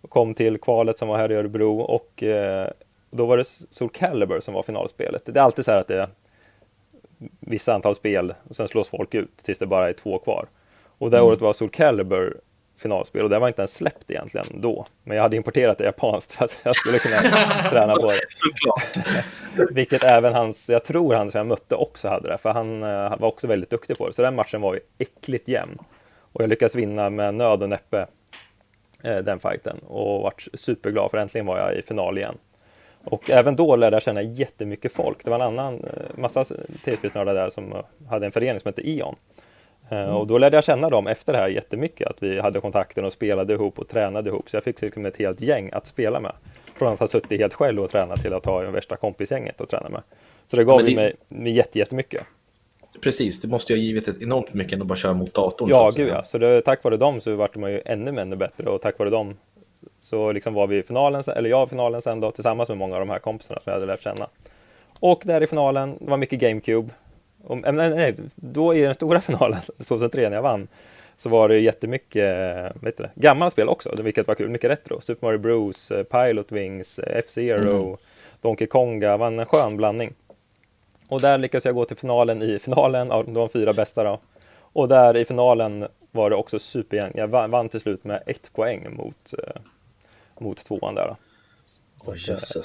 [0.00, 2.70] Och kom till kvalet som var här i Örebro och eh,
[3.10, 5.22] då var det Soul Calibur som var finalspelet.
[5.24, 6.08] Det är alltid så här att det är
[7.40, 10.46] vissa antal spel och sen slås folk ut tills det bara är två kvar.
[10.98, 11.28] Och det Mm.
[11.28, 12.40] året var Soul Calibur
[12.76, 14.86] finalspel och det var inte ens släppt egentligen då.
[15.04, 17.16] Men jag hade importerat det japanskt för att jag skulle kunna
[17.70, 18.14] träna på det.
[18.28, 19.06] Såklart.
[19.70, 23.18] Vilket även hans, jag tror han som jag mötte också hade det, för han eh,
[23.18, 24.12] var också väldigt duktig på det.
[24.12, 25.78] Så den matchen var ju äckligt jämn.
[26.32, 28.06] Och jag lyckades vinna med nöd och näppe
[29.02, 32.38] den fighten och vart superglad för äntligen var jag i final igen.
[33.04, 35.24] Och även då lärde jag känna jättemycket folk.
[35.24, 36.44] Det var en annan eh, massa
[36.84, 39.16] tv-spelsnördar där som eh, hade en förening som hette Ion.
[39.90, 43.04] Eh, Och då lärde jag känna dem efter det här jättemycket, att vi hade kontakten
[43.04, 44.50] och spelade ihop och tränade ihop.
[44.50, 46.32] Så jag fick liksom ett helt gäng att spela med.
[46.74, 49.88] Från att ha suttit helt själv och tränat till att ha värsta kompisgänget att träna
[49.88, 50.02] med.
[50.46, 52.22] Så det gav Men det- mig, mig jätte, jättemycket.
[53.00, 55.68] Precis, det måste ju ha givit ett enormt mycket än att bara köra mot datorn.
[55.68, 56.04] så Ja, säga.
[56.04, 56.24] gud ja.
[56.24, 59.10] Så det, tack vare dem så vart man ju ännu, ännu bättre och tack vare
[59.10, 59.36] dem
[60.00, 62.94] så liksom var vi i finalen, eller jag i finalen sen då tillsammans med många
[62.94, 64.26] av de här kompisarna som jag hade lärt känna.
[65.00, 66.90] Och där i finalen, det var mycket GameCube.
[67.44, 70.68] Och, nej, nej, nej, då i den stora finalen, 2003 när jag vann,
[71.16, 74.48] så var det jättemycket eh, vet du gammalt spel också, vilket var kul.
[74.48, 75.00] Mycket retro.
[75.00, 77.98] Super Mario Bros, eh, Pilot Wings, eh, F-Zero,
[78.40, 80.12] Donkey Konga, var en skön blandning.
[81.08, 84.20] Och där lyckades jag gå till finalen i finalen av de fyra bästa då.
[84.72, 87.16] Och där i finalen var det också superjämnt.
[87.16, 89.60] Jag vann, till slut med ett poäng mot, eh,
[90.38, 91.16] mot tvåan där då.
[92.04, 92.62] Så, Oj, att, eh,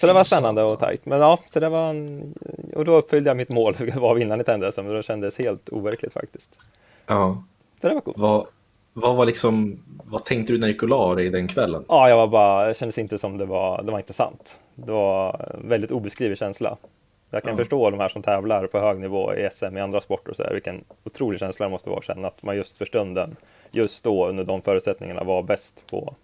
[0.00, 1.06] så det var spännande och tajt.
[1.06, 2.34] Men ja, så det var en,
[2.74, 4.86] och då uppfyllde jag mitt mål, var att vinna Nintendo-SM.
[4.86, 6.58] Och det kändes helt overkligt faktiskt.
[7.06, 7.44] Ja.
[7.80, 8.18] Så det var coolt.
[8.18, 8.46] Vad,
[8.92, 11.84] vad var liksom, vad tänkte du när du gick och la dig den kvällen?
[11.88, 14.58] Ja, jag var bara, det kändes inte som det var, det var inte sant.
[14.74, 16.76] Det var en väldigt obeskrivlig känsla.
[17.30, 17.56] Jag kan Ja.
[17.56, 20.42] förstå de här som tävlar på hög nivå i SM i andra sporter och så
[20.42, 23.36] här, vilken otrolig känsla det måste vara känna att man just för stunden,
[23.70, 26.14] just då under de förutsättningarna var bäst på,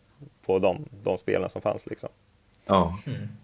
[0.47, 2.09] på de, de spelen som fanns liksom.
[2.69, 2.93] Ja.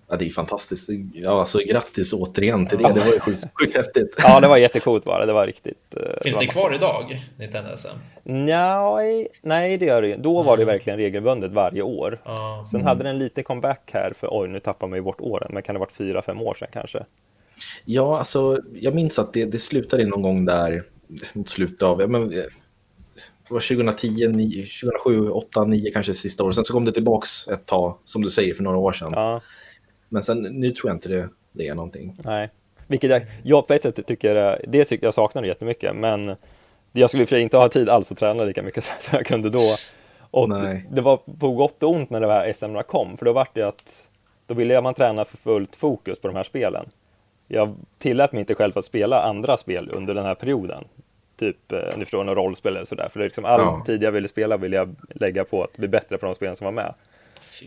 [0.09, 0.89] ja, det är fantastiskt.
[1.15, 2.93] Ja, alltså, grattis återigen till det.
[2.95, 4.15] Det var ju sjukt, sjukt häftigt.
[4.23, 5.97] Ja, det var jättecoolt var det, det var riktigt.
[5.97, 7.89] eh, Finns var det kvar idag, Nintendo SM?
[8.23, 10.17] Nej, nej det gör det ju.
[10.17, 12.21] Då var det verkligen regelbundet varje år.
[12.25, 12.67] Ja.
[12.71, 15.51] Sen hade den en liten comeback här för, oj nu tappar man ju bort åren,
[15.55, 17.05] men kan det ha varit fyra, fem år sedan kanske?
[17.85, 20.85] Ja, alltså, jag minns att det, det slutade någon gång där
[21.33, 22.49] mot slutet av, ja, men, det
[23.49, 26.55] var 2010, 9, 2007, 8, 9 kanske sista året.
[26.55, 29.13] Sen så kom det tillbaks ett tag, som du säger, för några år sedan.
[29.15, 29.41] Ja,
[30.09, 32.17] Men sen, nu tror jag inte det, det är någonting.
[32.25, 32.51] nej.
[32.87, 36.37] Vilket jag, jag på ett sätt tycker, det tycker jag saknar jättemycket, men
[36.93, 39.77] jag skulle för inte ha tid alls att träna lika mycket som jag kunde då.
[40.31, 40.89] Och Nej.
[40.91, 43.63] det var på gott och ont när det här SM kom, för då var det
[43.63, 44.09] att
[44.47, 46.89] då ville man träna för fullt fokus på de här spelen.
[47.49, 50.85] Jag tillät mig inte själv att spela andra spel under den här perioden.
[51.37, 53.09] Typ, eh, ni förstår, några rollspel eller sådär.
[53.09, 53.83] För det är liksom all Ja.
[53.87, 56.65] tid jag ville spela ville jag lägga på att bli bättre på de spelen som
[56.65, 56.95] var med.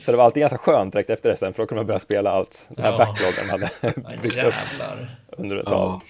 [0.02, 2.32] Så det var alltid ganska skönt direkt efter SM, för då kunde man börja spela
[2.32, 2.98] allt den här Ja.
[2.98, 4.54] backloggen hade Ja, byggt upp
[5.30, 6.02] under ett tag.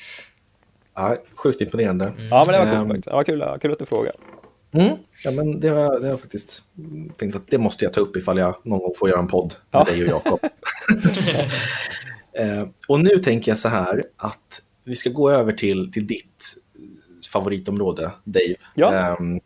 [0.96, 1.10] Ja.
[1.10, 2.12] Ja, sjukt imponerande.
[2.32, 3.08] Ja, men det var coolt Ehm, faktiskt.
[3.08, 4.14] Ja, kul, kul att du frågar.
[4.72, 4.96] Mm.
[5.24, 6.64] Ja, men det har, det har jag faktiskt
[7.18, 9.54] tänkt att det måste jag ta upp ifall jag någon gång får göra en podd
[9.72, 9.84] med Ja.
[9.84, 10.40] dig och Jakob.
[12.38, 16.56] eh, och nu tänker jag så här att vi ska gå över till, till ditt
[17.32, 18.56] favoritområde, Dave.
[18.74, 18.94] Ja.
[18.94, 19.40] Ehm,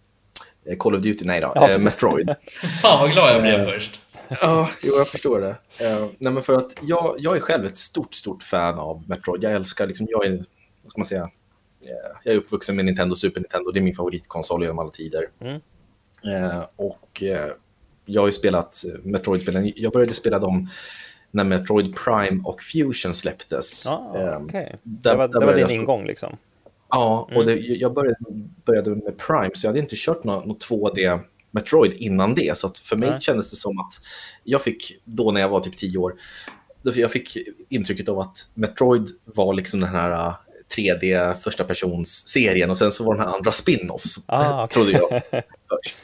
[0.79, 1.79] Call of Duty, nej då, Ja, eh.
[1.79, 2.35] Metroid.
[2.81, 3.99] Fan vad glad jag blev Eh, först.
[4.41, 5.85] Ja, jo, jag förstår det.
[5.85, 9.43] Eh, nej, men för att jag, jag är själv ett stort, stort fan av Metroid.
[9.43, 10.31] Jag älskar, liksom, jag är,
[10.83, 11.23] vad ska man säga,
[11.85, 13.71] eh, jag är uppvuxen med Nintendo Super Nintendo.
[13.71, 15.29] Det är min favoritkonsol genom alla tider.
[15.39, 15.61] Mm.
[16.25, 17.51] Eh, och eh,
[18.05, 19.71] jag har ju spelat eh, Metroid-spelen.
[19.75, 20.69] Jag började spela dem
[21.31, 23.83] när Metroid Prime och Fusion släpptes.
[23.85, 24.75] Ja, Eh, okej.
[24.83, 26.37] där- Det var, där det var din ingång liksom.
[26.89, 27.45] Ja, och Mm.
[27.45, 28.17] det, jag började,
[28.65, 31.19] började med Prime, så jag hade inte kört något, något 2D
[31.51, 32.57] Metroid innan det.
[32.57, 33.21] Så för mig Nej.
[33.21, 33.93] kändes det som att
[34.43, 36.13] jag fick, då när jag var typ 10 år,
[36.83, 37.37] jag fick
[37.69, 40.35] intrycket av att Metroid var liksom den här uh,
[40.77, 44.73] 3D första persons serien och sen så var den här andra spin-offs, Ah, okej.
[44.73, 45.09] trodde jag
[45.69, 45.95] först.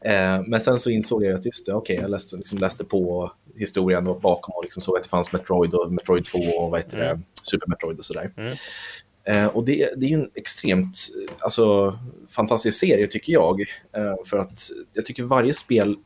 [0.00, 3.32] Eh, men sen så insåg jag att just det, okej, jag läste, liksom läste på
[3.56, 6.80] historien och bakom och liksom såg att det fanns Metroid och Metroid 2 och vad
[6.80, 8.32] heter det, Super Metroid och sådär.
[8.36, 8.52] Mm.
[9.24, 10.96] Eh, och det, det är ju en extremt
[11.38, 11.98] alltså,
[12.30, 13.60] fantastisk serie tycker jag.
[13.96, 15.96] Eh, för att jag tycker varje spel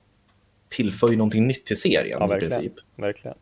[0.68, 2.72] tillför ju någonting nytt till serien Ja, i princip.
[2.96, 3.36] Verkligen.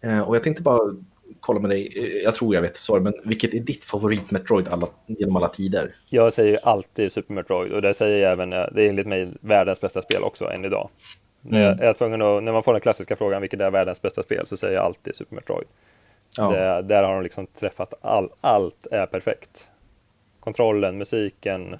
[0.00, 0.94] Eh, och jag tänkte bara
[1.40, 4.68] kolla med dig, eh, jag tror jag vet svaret, men vilket är ditt favorit Metroid
[4.68, 5.96] alla, genom alla tider?
[6.08, 9.32] Jag säger alltid Super Metroid och det säger jag även, eh, det är enligt mig
[9.40, 10.90] världens bästa spel också än idag.
[11.40, 11.88] När, jag, Mm.
[11.88, 14.56] är tvungen att, när man får den klassiska frågan vilket är världens bästa spel så
[14.56, 15.66] säger jag alltid Super Metroid.
[16.36, 19.68] Ja, Det, där har de liksom träffat all, allt är perfekt.
[20.40, 21.76] Kontrollen, musiken,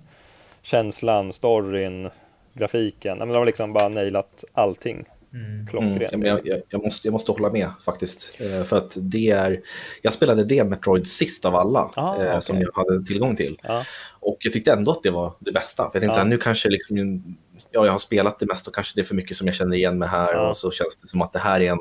[0.62, 2.08] känslan, storyn,
[2.54, 3.18] grafiken.
[3.18, 5.04] De har liksom bara nailat allting.
[5.32, 6.12] Mm, Klockrent.
[6.16, 8.34] men jag, jag, jag, måste, jag måste hålla med faktiskt.
[8.40, 9.60] Eh, för att det är,
[10.02, 12.42] jag spelade det Metroid sist av alla Ah, eh, okej.
[12.42, 13.60] som jag hade tillgång till.
[13.62, 13.82] Ja,
[14.20, 15.82] Och jag tyckte ändå att det var det bästa.
[15.82, 16.12] För jag tänkte Ja.
[16.12, 17.22] så här, nu kanske liksom,
[17.70, 19.76] ja, jag har spelat det mest och kanske det är för mycket som jag känner
[19.76, 20.48] igen mig här Ja.
[20.48, 21.78] och så känns det som att det här är en,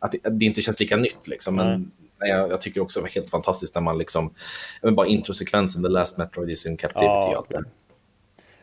[0.00, 1.56] att det, att det inte känns lika nytt liksom.
[1.56, 1.88] Men Nej.
[2.20, 4.34] nej, jag, jag tycker också det var helt fantastiskt när man liksom,
[4.82, 7.64] men bara introsekvensen, The Last Metroid is in captivity Ja, och allt det.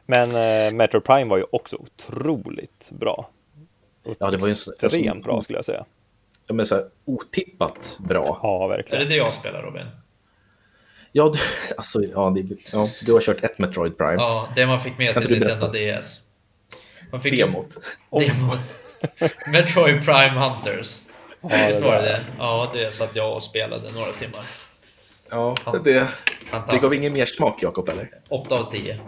[0.05, 0.27] Men
[0.67, 3.29] eh, Metro Prime var ju också otroligt bra.
[4.19, 5.85] Ja, det var ju så- Extremt bra skulle jag säga.
[6.47, 8.39] Ja, men så här, otippat bra.
[8.43, 9.09] Ja, Är det verkligen.
[9.09, 9.85] det jag spelar Robin?
[11.11, 11.39] Ja, du,
[11.77, 14.13] alltså, ja, det, ja, du har kört ett Metroid Prime.
[14.13, 15.67] Ja, det man fick med till Nintendo?
[15.67, 16.21] DS.
[17.15, 17.67] Man fick Demot.
[18.11, 18.59] Demot.
[19.51, 21.01] Metroid Prime Hunters.
[21.41, 22.21] Ja, Visst var det det?
[22.39, 24.43] Ja, det satt jag och spelade några timmar.
[25.29, 26.07] Ja, det,
[26.71, 28.09] det gav ingen mer smak, Jakob, eller?
[28.29, 28.99] 8 av 10.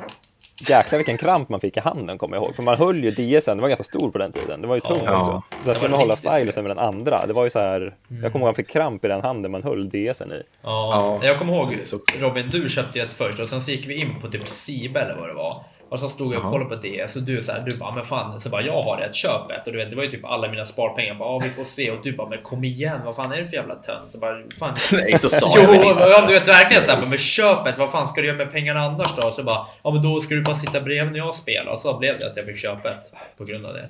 [0.69, 2.55] Jäklar vilken kramp man fick i handen kommer jag ihåg.
[2.55, 4.61] För man höll ju DSen, det var ganska stor på den tiden.
[4.61, 5.19] Det var ju tung Ja.
[5.19, 5.43] också.
[5.63, 7.25] Så här skulle man hålla stylusen med den andra.
[7.27, 9.51] Det var ju så här, jag kommer ihåg att man fick kramp i den handen
[9.51, 10.43] man höll DSen i.
[10.61, 11.27] Ja, Ja.
[11.27, 11.77] jag kommer ihåg
[12.19, 14.99] Robin, du köpte ju ett först och sen så gick vi in på typ Siba
[15.01, 15.63] eller vad det var.
[15.89, 18.05] Och så stod jag och kollade på det, så du så här, du bara, men
[18.05, 19.67] fan, så bara, jag har ett, köp ett.
[19.67, 21.91] Och du vet, det var ju typ alla mina sparpengar, bara, vi får se.
[21.91, 24.11] Och du bara, men kom igen, vad fan är det för jävla tönt?
[24.11, 24.75] Så bara, fan.
[24.91, 28.07] Nej, så sa Jo, jag ja, du vet verkligen såhär, men köp ett, vad fan
[28.07, 29.31] ska du göra med pengarna annars då?
[29.31, 31.71] Så bara, ja men då ska du bara sitta bredvid när jag spelar.
[31.71, 33.89] Och så blev det att jag fick köpa ett på grund av det.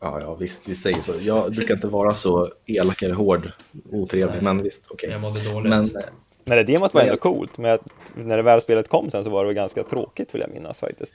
[0.00, 1.12] Ja, ja, visst, vi säger så.
[1.20, 3.50] Jag brukar inte vara så elak eller hård,
[3.92, 5.10] otrevlig, men visst, okej.
[5.10, 5.70] Jag mådde dåligt.
[5.70, 6.02] Men eh,
[6.48, 7.58] Men det demot var ändå coolt.
[7.58, 7.78] Men
[8.14, 11.14] när det väl spelet kom sen så var det ganska tråkigt vill jag minnas faktiskt.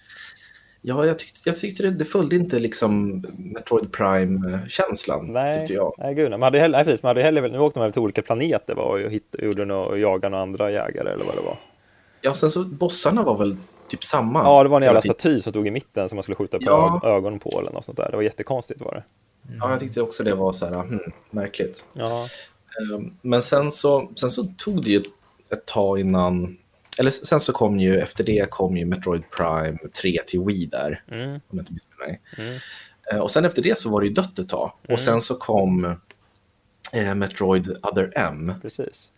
[0.82, 5.94] ja, jag tyckte, jag tyckte det, det följde inte liksom Metroid Prime-känslan, Nej, tyckte jag.
[5.98, 6.32] nej gud.
[6.32, 9.04] Man hade hellre, nej, precis, man hade hellre, nu åkte man till olika planeter var,
[9.06, 11.58] och hitt, gjorde och jagade några andra jägare eller vad det var.
[12.22, 14.44] Ja, sen så bossarna var väl typ samma.
[14.44, 16.63] Ja, det var en jävla staty som stod i mitten som man skulle skjuta på
[16.65, 17.02] Ja.
[17.04, 18.10] ög- ögonen på eller något sånt där.
[18.12, 19.04] Det var jättekonstigt var det.
[19.60, 21.84] Ja, jag tyckte också det var så här, hmm, märkligt.
[21.94, 22.28] Ja,
[22.96, 25.08] Ehm, Men sen så, sen så tog det ju ett
[25.56, 26.58] tag innan,
[27.00, 31.04] eller sen så kom ju, efter det kom ju Metroid Prime 3 till Wii där,
[31.12, 32.22] mm, om jag inte missminner mig.
[32.38, 32.58] mm.
[33.12, 34.72] Eh, Och sen efter det så var det ju dött ett tag.
[34.90, 35.86] Och sen så kom
[36.94, 38.54] eh, Metroid Other M.
[38.62, 39.10] precis.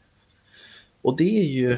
[1.02, 1.78] Och det är ju,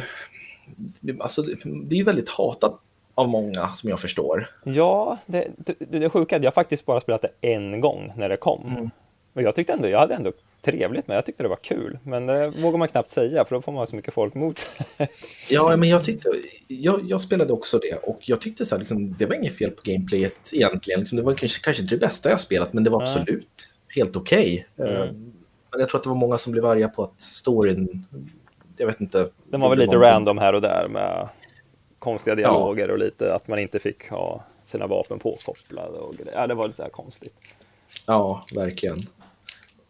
[1.20, 2.80] alltså det det är ju väldigt hatat
[3.15, 4.50] av många som jag förstår.
[4.63, 8.30] Ja, det, det, det sjuka är att jag faktiskt bara spelat det en gång när
[8.30, 8.65] det kom.
[8.68, 8.89] Mm.
[9.34, 10.32] Och jag tyckte ändå, jag hade ändå
[10.65, 11.99] trevligt med Jag tyckte det var kul.
[12.04, 14.86] Men det vågar man knappt säga för då får man så mycket folk mot sig.
[15.49, 16.30] Ja, men jag tyckte,
[16.67, 19.71] jag, jag spelade också det och jag tyckte så här, liksom, det var inget fel
[19.71, 20.99] på gameplayet egentligen.
[20.99, 24.15] Liksom, det var kanske, kanske inte det bästa jag spelat, men det var absolut helt
[24.15, 24.67] okej.
[24.78, 25.32] Eh, Mm.
[25.71, 28.06] Men jag tror att det var många som blev arga på att storyn,
[28.78, 29.30] jag vet inte.
[29.43, 30.12] Den var väl lite någonting.
[30.13, 31.30] random här och där med
[31.99, 36.32] konstiga dialoger och lite att man inte fick ha sina vapen påkopplade och grejer.
[36.34, 37.34] Ja, det var lite konstigt.
[38.06, 38.95] Ja, verkligen.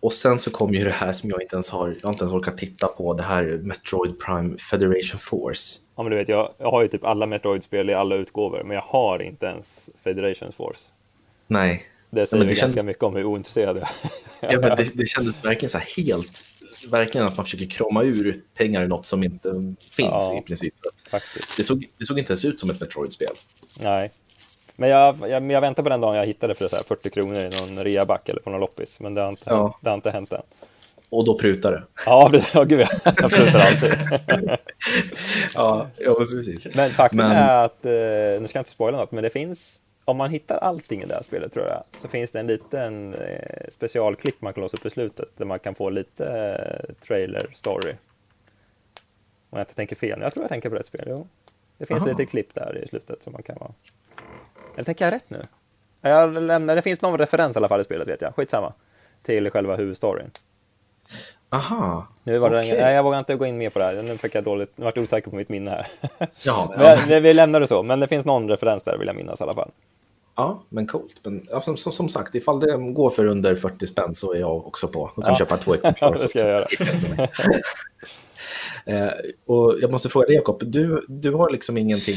[0.06, 2.24] Och sen så kom ju det här som jag inte ens har, jag har inte
[2.24, 5.80] ens orkat titta på, det här Metroid Prime Federation Force.
[5.96, 8.76] Ja, men du vet, jag, jag har ju typ alla Metroid-spel i alla utgåvor, men
[8.76, 10.80] jag har inte ens Federation Force.
[11.48, 13.84] Nej, Det säger men det ganska kändes- mycket om hur ointresserad jag
[14.40, 14.54] är.
[14.54, 16.46] ja, men det, det kändes verkligen så här helt,
[16.92, 20.38] verkligen att man försöker krama ur pengar i något som inte finns Ja.
[20.38, 20.74] i princip.
[21.12, 21.58] Faktiskt.
[21.58, 23.36] Det såg, det såg inte ens ut som ett Metroid-spel.
[23.80, 24.12] Nej.
[24.76, 27.36] Men jag, jag, jag väntar på den dagen jag hittade för så här 40 kronor
[27.38, 29.00] i någon reaback eller på någon loppis.
[29.00, 29.78] Men det har inte, Ja.
[29.82, 30.42] det har inte hänt än.
[31.10, 31.84] Och då prutar det.
[32.06, 32.88] Ja, det, ja gud ja.
[33.04, 33.94] Jag prutar alltid.
[35.56, 36.76] Ja, ja precis.
[36.76, 39.82] Men faktum Men- är att, eh, nu ska jag inte spoila något, men det finns,
[40.06, 43.14] om man hittar allting i det här spelet tror jag, så finns det en liten
[43.14, 47.48] eh, specialklipp man kan låsa upp i slutet, där man kan få lite eh, trailer
[47.54, 47.92] story.
[49.50, 51.28] Om jag inte tänker fel, jag tror jag tänker på rätt spel, jo.
[51.78, 52.10] Det finns Aha.
[52.10, 53.72] lite klipp där i slutet som man kan vara...
[54.76, 55.46] Eller tänker jag rätt nu?
[56.02, 58.74] Jag lämnar, det finns någon referens i alla fall i spelet vet jag, skitsamma.
[59.24, 60.32] Till själva huvudstoryn.
[61.50, 62.78] Aha, Nu var det okej.
[62.82, 64.86] nej, jag vågar inte gå in mer på det här, nu fick jag dåligt, nu
[64.86, 65.88] vart jag osäker på mitt minne här.
[66.44, 66.98] Ja, Men ja.
[67.10, 69.44] jag- vi lämnar det så, men det finns någon referens där vill jag minnas i
[69.44, 69.72] alla fall.
[70.36, 71.16] ja men coolt.
[71.24, 74.40] Men, ja, som, som, som sagt, ifall det går för under 40 spänn så är
[74.40, 75.12] jag också på.
[75.16, 75.36] Då kan Ja.
[75.38, 76.12] köpa två Ja, exemplar.
[76.12, 76.66] det så- ska jag göra.
[78.86, 79.08] Eh,
[79.46, 82.16] och jag måste fråga dig Jakob, du, du har liksom ingenting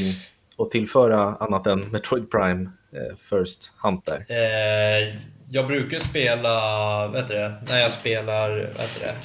[0.59, 4.25] att tillföra annat än Metroid Prime eh, First Hunter.
[4.27, 5.15] Eh,
[5.49, 9.15] jag brukar spela, vet du det, när jag spelar, vet du det,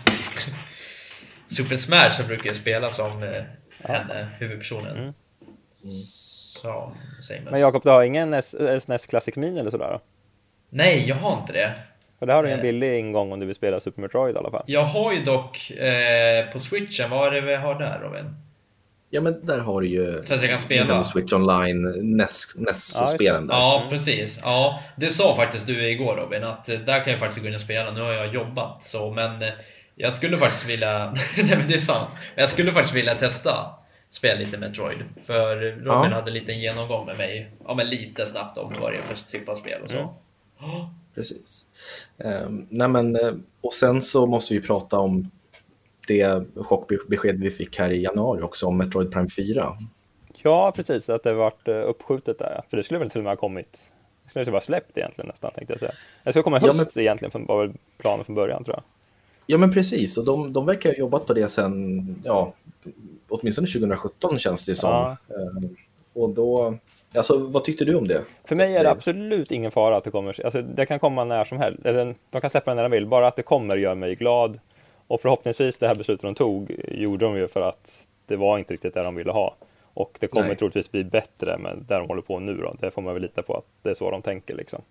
[1.54, 3.42] Super Smash så brukar jag spela som eh,
[3.84, 4.96] henne, huvudpersonen.
[4.96, 5.12] Mm.
[6.62, 7.50] Som Samus.
[7.50, 8.42] Men Jakob, du har ingen
[8.80, 9.90] SNES Classic Mini eller sådär?
[9.92, 10.00] då?
[10.70, 11.72] Nej, jag har inte det.
[12.18, 12.72] För där har du en Nej.
[12.72, 14.62] billig ingång om du vill spela Super Metroid i alla fall.
[14.66, 18.36] Jag har ju dock eh, på switchen, vad är det vi har där Robin?
[19.14, 20.80] Ja, men där har du ju Så att jag kan spela.
[20.80, 21.82] Nintendo Switch Online,
[22.16, 23.54] NES, Ja, NES-spelen där.
[23.54, 24.38] Ja, precis.
[24.42, 27.54] Ja, det sa faktiskt du igår Robin, att eh, där kan jag faktiskt gå in
[27.54, 27.90] och spela.
[27.90, 29.48] Nu har jag jobbat så, men eh,
[29.94, 31.14] jag skulle faktiskt vilja...
[31.36, 32.08] Nej men det är sant.
[32.34, 33.70] Men jag skulle faktiskt vilja testa.
[34.10, 34.98] spela lite Metroid.
[35.26, 36.08] För Robin Ja.
[36.08, 39.16] hade en liten genomgång med mig, ja men lite snabbt om vad det är för
[39.30, 39.98] typ av spel och så.
[39.98, 40.86] Mm.
[41.14, 41.64] Precis.
[42.16, 45.30] Um, nej men, eh, och sen så måste vi prata om
[46.08, 49.78] det chockbesked vi fick här i januari också om Metroid Prime 4.
[50.42, 52.62] Ja, precis, att det varit eh, uppskjutet där.
[52.70, 53.90] För det skulle väl till och med ha kommit,
[54.24, 55.92] det skulle vara släppt egentligen nästan tänkte jag säga.
[56.24, 58.82] Det ska komma i Ja, höst egentligen, var väl planen från början tror jag.
[59.46, 62.52] Ja men precis, och de, de verkar ha jobbat på det sen, ja,
[63.28, 64.90] åtminstone 2017 känns det ju som.
[64.90, 65.16] Ja.
[65.28, 65.76] Ehm,
[66.12, 66.74] och då,
[67.14, 68.22] alltså vad tyckte du om det?
[68.44, 71.44] För mig är det absolut ingen fara att det kommer, alltså det kan komma när
[71.44, 73.94] som helst, eller de kan släppa det när de vill, bara att det kommer gör
[73.94, 74.58] mig glad.
[75.06, 78.74] Och förhoppningsvis det här beslutet de tog gjorde de ju för att det var inte
[78.74, 79.54] riktigt det de ville ha.
[79.94, 80.56] Och det kommer Nej.
[80.56, 82.74] troligtvis bli bättre med där de håller på nu då.
[82.80, 84.82] Det får man väl lita på att det är så de tänker liksom.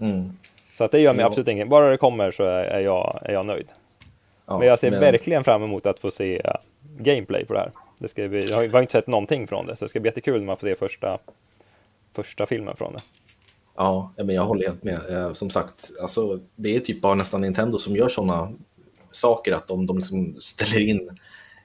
[0.00, 0.30] Mm.
[0.74, 1.26] Så att det gör mig Ja.
[1.26, 3.68] absolut ingen, bara det kommer så är, jag, är jag nöjd.
[4.46, 6.54] Ja, men jag ser verkligen fram emot att få se eh,
[6.98, 7.70] gameplay på det här.
[7.98, 10.38] Det ska bli, jag har inte sett någonting från det, så det ska bli jättekul
[10.38, 11.18] när man får se första,
[12.12, 13.00] första filmen från det.
[13.76, 15.00] Ja, ja, men jag håller helt med.
[15.10, 18.52] Eh, Som sagt, alltså, det är typ bara nästan Nintendo som gör sådana
[19.16, 21.18] saker att de, de liksom ställer in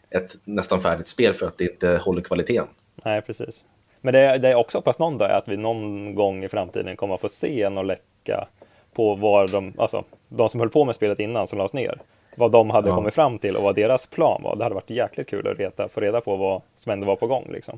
[0.09, 2.67] ett nästan färdigt spel för att det inte håller kvaliteten.
[3.05, 3.63] Nej, precis.
[4.01, 6.95] Men det, det är också hoppas någon dag är att vi någon gång i framtiden
[6.95, 8.47] kommer att få se någon läcka
[8.93, 12.01] på vad de, alltså de som höll på med spelet innan som lades ner,
[12.35, 12.95] vad de hade Ja.
[12.95, 14.55] kommit fram till och vad deras plan var.
[14.55, 17.27] Det hade varit jäkligt kul att reta, få reda på vad som ändå var på
[17.27, 17.77] gång liksom.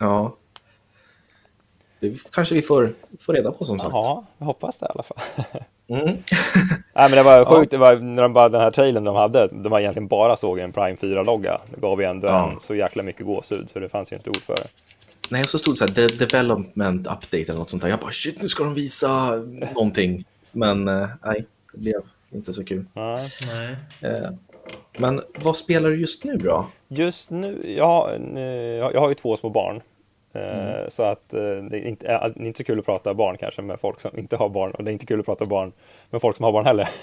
[0.00, 0.36] Ja.
[2.00, 3.90] Det kanske vi får, får reda på som sagt.
[3.92, 5.18] Ja, jag hoppas det i alla fall.
[5.92, 6.06] Mm.
[6.94, 9.48] Nej men det var sjukt, det var, när de bara, den här trailern de hade,
[9.48, 11.60] de var egentligen bara såg en Prime 4-logga.
[11.74, 12.50] Det gav ju ändå Ja.
[12.52, 14.66] en så jäkla mycket gåshud så det fanns ju inte ord för det.
[15.28, 17.90] Nej, och så stod det så här, "De- development update eller något sånt där.
[17.90, 19.30] Jag bara shit, nu ska de visa
[19.74, 20.24] någonting.
[20.52, 22.00] Men eh, nej, det blev
[22.32, 22.84] inte så kul.
[22.92, 23.30] Nej.
[23.52, 23.76] Nej.
[24.12, 24.30] Eh,
[24.98, 26.66] men vad spelar du just nu då?
[26.88, 28.40] Just nu, jag, eh,
[28.92, 29.80] jag har ju två små barn.
[30.34, 33.36] Eh, Så att eh, det är inte, det är inte så kul att prata barn
[33.36, 35.72] kanske med folk som inte har barn och det är inte kul att prata barn
[36.10, 36.88] med folk som har barn heller.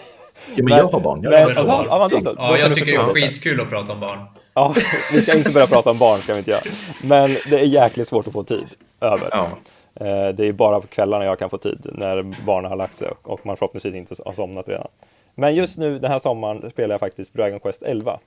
[0.48, 1.22] Ja, men Men- jag har barn.
[1.24, 1.86] Jag men- har barn.
[1.89, 4.20] ja, men då Ja, jag tycker det är skitkul att prata om barn.
[4.54, 4.74] Ja,
[5.13, 6.62] vi ska inte börja prata om barn, ska vi inte göra.
[7.04, 8.68] Men det är jäkligt svårt att få tid
[9.02, 9.28] över.
[9.32, 9.50] Ja.
[9.96, 13.08] Eh, Det är bara på kvällarna jag kan få tid när barnen har lagt sig
[13.08, 14.88] och- och man förhoppningsvis inte har somnat redan.
[15.36, 18.20] Men just nu den här sommaren spelar jag faktiskt Dragon Quest 11.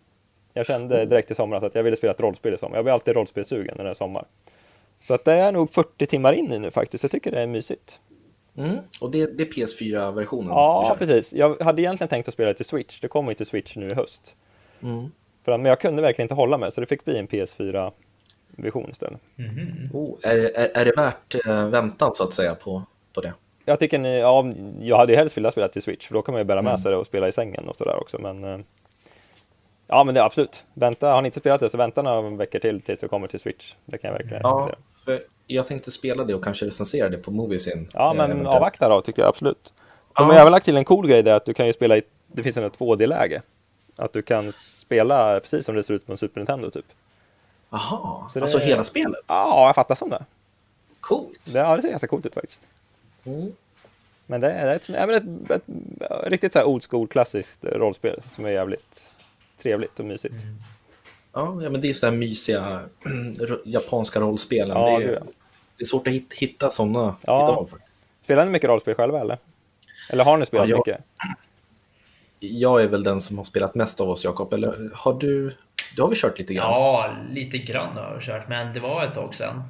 [0.54, 2.76] Jag kände direkt i somras att jag ville spela ett rollspel i sommar.
[2.76, 4.24] Jag blir alltid rollspelsugen när det är sommar.
[5.02, 7.04] Så att det är nog 40 timmar in i nu faktiskt.
[7.04, 8.00] Jag tycker det är mysigt.
[8.56, 8.76] Mm.
[9.00, 10.48] Och det, det är PS4-versionen?
[10.48, 11.32] Ja, precis.
[11.32, 13.00] Jag hade egentligen tänkt att spela det till Switch.
[13.00, 14.36] Det kommer ju till Switch nu i höst.
[14.82, 15.06] Mm.
[15.44, 18.90] För, att- men jag kunde verkligen inte hålla mig, så det fick bli en PS4-version
[18.90, 19.20] istället.
[19.92, 23.32] Oh, är, är, är det värt eh, väntan så att säga på, på det?
[23.64, 24.46] Jag tycker ni, ja,
[24.80, 26.80] jag hade ju helst velat spela till Switch, för då kan man ju bära med
[26.80, 28.18] sig det och spela i sängen och sådär också.
[28.18, 28.58] Men eh,
[29.86, 30.64] ja, men det är absolut.
[30.74, 33.40] Vänta, har ni inte spelat det så vänta några veckor till tills det kommer till
[33.40, 33.74] Switch.
[33.84, 34.70] Det kan jag verkligen Ja.
[35.04, 37.88] För jag tänkte spela det och kanske recensera det på Moviesin.
[37.92, 38.56] Ja, eh, men eventuellt.
[38.56, 39.72] avvakta då tycker jag absolut.
[39.76, 40.24] De Ja.
[40.24, 42.42] har även lagt till en cool grej där att du kan ju spela i, det
[42.42, 43.42] finns en 2D-läge.
[43.96, 46.84] Att du kan spela precis som det ser ut på en Super Nintendo typ.
[47.70, 49.20] Jaha, alltså hela spelet?
[49.28, 50.24] Ja, jag fattar som det.
[51.00, 51.52] Coolt!
[51.52, 52.60] Det, ja, det ser ganska coolt ut faktiskt.
[53.24, 53.52] Mm.
[54.26, 55.62] Men det är ett, ja, men ett, ett,
[56.26, 59.12] riktigt så här old school klassiskt rollspel som är jävligt
[59.62, 60.34] trevligt och mysigt.
[60.34, 60.48] Ja,
[61.32, 62.80] ja, men det är just det här mysiga
[63.64, 64.76] japanska rollspelen.
[64.76, 65.20] Ja, det, är, ja.
[65.76, 67.44] det är svårt att hitta, hitta sådana Ja.
[67.52, 68.04] idag faktiskt.
[68.24, 69.38] Spelar ni mycket rollspel själva eller?
[70.10, 71.04] Eller har ni spelat Ja, jag- mycket?
[72.44, 74.52] Jag är väl den som har spelat mest av oss, Jakob.
[74.54, 75.56] Eller har du?
[75.96, 76.70] Du har väl kört lite grann?
[76.70, 79.62] Ja, lite grann har jag kört, men det var ett tag sedan.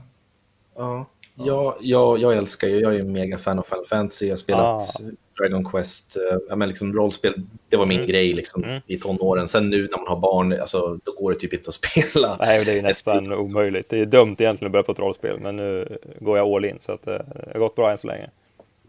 [0.76, 4.36] Ja, jag, jag, jag älskar ju, jag är mega fan av Final Fantasy, jag har
[4.36, 4.62] spelat
[4.96, 5.00] Ah.
[5.42, 7.34] Dragon Quest, eh, ja, men liksom rollspel,
[7.68, 8.10] det var min Mm.
[8.10, 8.80] grej liksom, Mm.
[8.86, 9.48] i tonåren.
[9.48, 12.36] Sen nu när man har barn, alltså, då går det typ inte att spela.
[12.40, 13.34] Nej, det är nästan spel.
[13.38, 13.88] omöjligt.
[13.88, 16.76] Det är dumt egentligen att börja på ett rollspel, men nu går jag all in
[16.80, 18.30] så att eh, det har gått bra än så länge.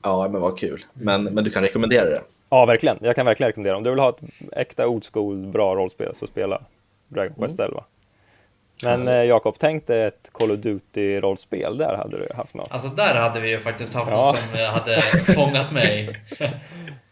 [0.04, 0.86] Ja, men vad kul.
[0.94, 2.22] Men, men du kan rekommendera det?
[2.50, 2.98] Ja, verkligen.
[3.02, 3.78] Jag kan verkligen rekommendera.
[3.78, 4.20] Om du vill ha ett
[4.52, 6.62] äkta old school bra rollspel så spela
[7.08, 7.84] Dragon Quest 11.
[8.84, 11.78] Men eh, Jakob, tänk dig ett Call of Duty-rollspel.
[11.78, 12.72] Där hade du haft något.
[12.72, 14.16] Alltså där hade vi ju faktiskt haft Ja.
[14.26, 15.02] något som eh, hade
[15.36, 16.16] fångat mig.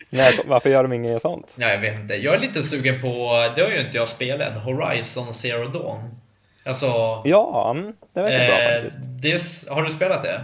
[0.09, 1.55] Nej, varför gör de inget sånt?
[1.59, 2.13] Ja, jag vet inte.
[2.13, 3.07] Jag är lite sugen på,
[3.55, 6.15] det har ju inte jag spelat än, Horizon Zero Dawn.
[6.65, 7.21] Alltså...
[7.23, 8.97] Ja, mm, det verkar bra eh, faktiskt.
[9.67, 10.41] det, har du spelat det?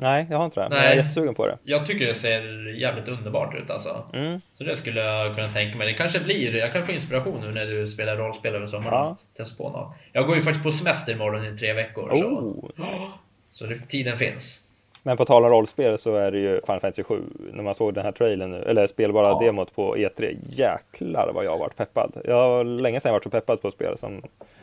[0.00, 0.68] Nej, jag har inte det.
[0.68, 0.86] Men Nej.
[0.86, 1.58] jag är jättesugen på det.
[1.64, 4.04] Jag tycker det ser jävligt underbart ut alltså.
[4.12, 4.40] Mm.
[4.52, 5.86] Så det skulle jag kunna tänka mig.
[5.86, 8.94] Det kanske blir, jag kan få inspiration nu när du spelar rollspel över sommaren.
[8.94, 9.16] Ja.
[9.36, 9.94] Testa på något.
[10.12, 12.14] Jag går ju faktiskt på semester imorgon i tre veckor.
[12.16, 13.04] Så, Oh.
[13.50, 14.58] så det, tiden finns.
[15.02, 17.20] Men på tal om rollspel så är det ju Final Fantasy 7.
[17.52, 19.40] När man såg den här trailern, nu, eller spelbara Ja.
[19.46, 20.36] demot på E3.
[20.50, 22.12] Jäklar vad jag har varit peppad.
[22.24, 24.22] Jag har länge sedan varit så peppad på spel som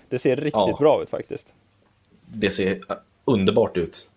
[0.09, 0.77] det ser riktigt Ja.
[0.79, 1.53] bra ut faktiskt.
[2.25, 2.77] det ser
[3.25, 4.09] underbart ut.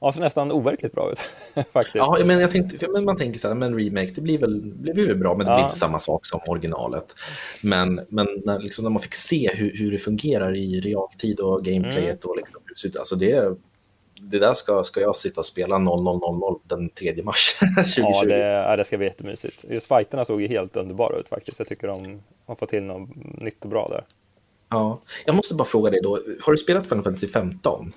[0.00, 1.18] Ja, ser nästan overkligt bra ut
[1.72, 1.94] faktiskt.
[1.94, 4.92] Ja, men jag tänkte, men man tänker så här, men remake, det blir väl, det
[4.94, 5.56] blir väl bra, men det Ja.
[5.56, 7.14] blir inte samma sak som originalet.
[7.62, 11.64] Men, men när, liksom, när man fick se hur, hur det fungerar i realtid och
[11.64, 12.60] gameplayet och liksom,
[12.98, 13.54] alltså det,
[14.20, 18.02] det där ska, ska jag sitta och spela 0000 den 3 mars 2020.
[18.12, 19.64] Ja, det, ja, det ska bli jättemysigt.
[19.68, 21.58] Just fighterna såg ju helt underbara ut faktiskt.
[21.58, 23.08] Jag tycker de har fått till något
[23.40, 24.04] nytt och bra där.
[24.70, 25.00] Ja.
[25.26, 27.92] Jag måste bara fråga dig då, har du spelat Final Fantasy 15?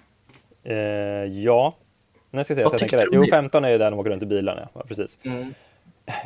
[0.64, 0.76] Eh,
[1.44, 1.76] ja,
[2.34, 3.08] nu ska jag se Vad så jag tänker rätt.
[3.12, 3.28] Jo, det?
[3.28, 4.70] 15 är ju där de åker runt i bilarna.
[4.74, 5.18] Ja, precis.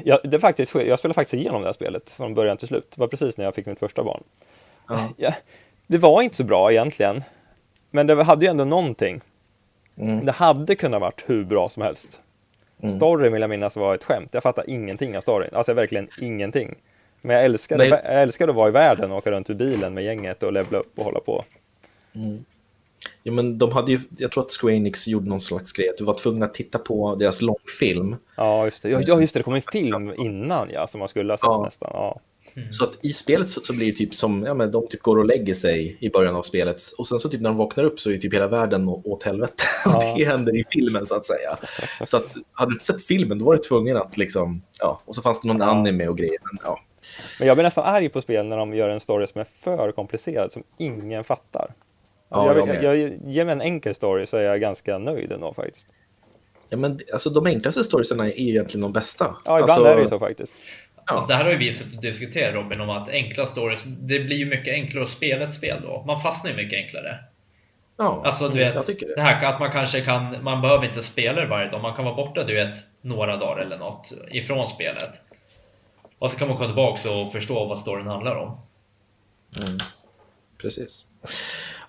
[0.03, 2.91] Jag, det faktiskt, jag spelade faktiskt igenom det här spelet från början till slut.
[2.95, 4.23] Det var precis när jag fick mitt första barn.
[4.87, 5.09] Ja.
[5.17, 5.33] Ja,
[5.87, 7.23] det var inte så bra egentligen.
[7.91, 9.21] Men det hade ju ändå någonting.
[9.97, 10.25] Mm.
[10.25, 12.21] Det hade kunnat varit hur bra som helst.
[12.81, 12.95] Mm.
[12.95, 14.29] Storyn vill jag minnas var ett skämt.
[14.33, 15.49] Jag fattar ingenting av storyn.
[15.53, 16.75] Alltså verkligen ingenting.
[17.21, 18.01] Men jag älskade, Nej.
[18.03, 20.77] jag älskade att vara i världen och åka runt i bilen med gänget och levla
[20.77, 21.45] upp och hålla på.
[23.23, 25.97] Ja, men de hade ju, jag tror att Square Enix gjorde någon slags grej, att
[25.97, 28.15] du var tvungen att titta på deras långfilm.
[28.35, 28.89] Ja, just det.
[28.89, 29.39] Ja, just det.
[29.39, 31.63] Det kom en film innan ja, som man skulle ha sett Ja.
[31.63, 31.89] nästan.
[31.93, 32.19] Ja.
[32.71, 35.17] Så att i spelet så, så blir det typ som, ja men de typ går
[35.17, 37.99] och lägger sig i början av spelet och sen så typ när de vaknar upp
[37.99, 39.63] så är typ hela världen åt helvete.
[39.85, 40.13] Ja.
[40.17, 41.57] Det händer i filmen så att säga.
[42.05, 45.15] Så att hade du inte sett filmen då var du tvungen att liksom, ja, och
[45.15, 45.65] så fanns det någon Ja.
[45.65, 46.37] anime och grejer.
[46.43, 46.79] Men, ja.
[47.39, 49.91] Men jag blir nästan arg på spel när de gör en story som är för
[49.91, 51.73] komplicerad, som ingen fattar.
[52.29, 52.83] Ja, jag, jag jag, med.
[52.83, 55.87] jag, ge mig en enkel story så är jag ganska nöjd ändå faktiskt.
[56.69, 59.25] ja men alltså de enklaste storiesarna är ju egentligen de bästa.
[59.45, 60.55] Ja, ibland alltså, är det ju så faktiskt.
[60.95, 61.01] Ja.
[61.05, 64.19] Alltså, det här har ju vi suttit och diskuterat Robin om att enkla stories, det
[64.19, 66.03] blir ju mycket enklare att spela ett spel då.
[66.07, 67.19] Man fastnar ju mycket enklare.
[67.97, 69.15] Ja, Alltså du jag vet, tycker det.
[69.15, 72.05] det här att man kanske kan, man behöver inte spela det varje dag, man kan
[72.05, 75.09] vara borta du vet några dagar eller något ifrån spelet.
[76.19, 78.57] Och så kan man komma tillbaka och förstå vad storyn handlar om.
[80.61, 81.05] Precis.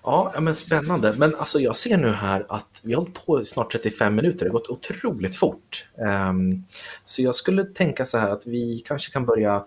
[0.03, 1.13] Ja, men spännande.
[1.17, 4.39] Men alltså jag ser nu här att vi har hållit på i snart 35 minuter.
[4.45, 5.85] Det har gått otroligt fort.
[6.05, 6.63] Ehm,
[7.05, 9.63] så jag skulle tänka så här att vi kanske kan börja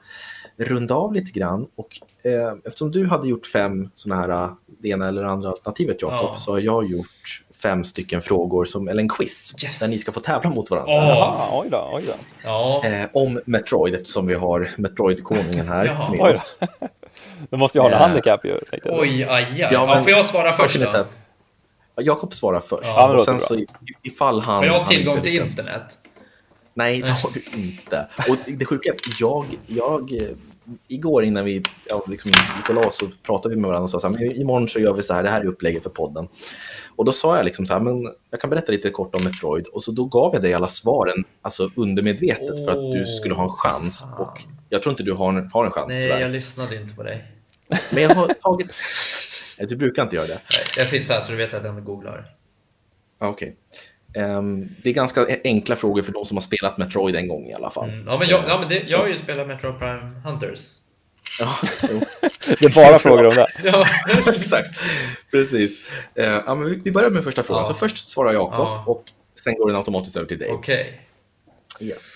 [0.57, 1.67] runda av lite grann.
[1.77, 4.51] Och eh, eftersom du hade gjort fem sådana här, eh,
[4.83, 6.37] det ena eller andra alternativet Jakob, Ja.
[6.39, 9.79] så har jag gjort fem stycken frågor, som, eller en quiz, Yes.
[9.79, 10.93] där ni ska få tävla mot varandra.
[10.93, 11.07] Åh.
[11.09, 12.13] Jaha, oj då, oj då.
[12.45, 16.59] Ja, Eh, om Metroid, eftersom vi har Metroid-konungen här med oss.
[17.51, 18.59] Då måste jag ha något Eh, handikapp ju.
[18.85, 19.57] oj, aj, aj.
[19.59, 21.05] Ja, Ja, men får jag svara först då?
[22.03, 22.83] Jakob svarar först.
[22.97, 23.67] Ja, men och sen så i-
[24.03, 24.57] ifall han...
[24.57, 25.83] Har jag han tillgång till lyckas- internet?
[26.75, 28.09] Nej, det har du inte.
[28.29, 30.11] Och det sjuka är att jag, jag,
[30.89, 33.91] igår innan vi ja, liksom gick och la oss så pratade vi med varandra och
[33.91, 35.91] sa så här, men imorgon så gör vi så här, det här är upplägget för
[35.91, 36.29] podden.
[36.97, 39.67] Och då sa jag liksom så här, men jag kan berätta lite kort om Metroid.
[39.67, 43.45] Och så då gav jag dig alla svaren, alltså undermedvetet, för att du skulle ha
[43.45, 44.05] en chans.
[44.19, 46.21] Och jag tror inte du har en, har en chans Nej, tyvärr.
[46.21, 47.25] jag lyssnade inte på dig.
[47.91, 48.71] Men jag har tagit...
[49.59, 50.41] Du brukar inte göra det.
[50.77, 52.35] Jag så här så du vet att jag googlar.
[53.19, 53.49] Ja, Okej.
[53.49, 53.57] Ehm,
[54.83, 57.71] det är ganska enkla frågor för de som har spelat Metroid en gång i alla
[57.71, 57.89] fall.
[57.91, 58.07] Mm.
[58.07, 60.61] Ja, men, jag, ja, men det, jag har ju spelat Metro Prime Hunters.
[61.39, 61.57] Ja.
[62.59, 63.47] Det är bara frågor om det.
[63.65, 63.87] Ja,
[64.35, 64.79] Exakt,
[65.31, 65.79] precis.
[66.15, 67.61] Eh, ja, men vi- vi börjar med första frågan.
[67.61, 67.65] Ja.
[67.65, 68.85] Så först svarar Jakob Ja.
[68.87, 69.05] och
[69.45, 70.49] sen går den automatiskt över till dig.
[70.51, 71.01] okej.
[71.81, 72.15] Yes.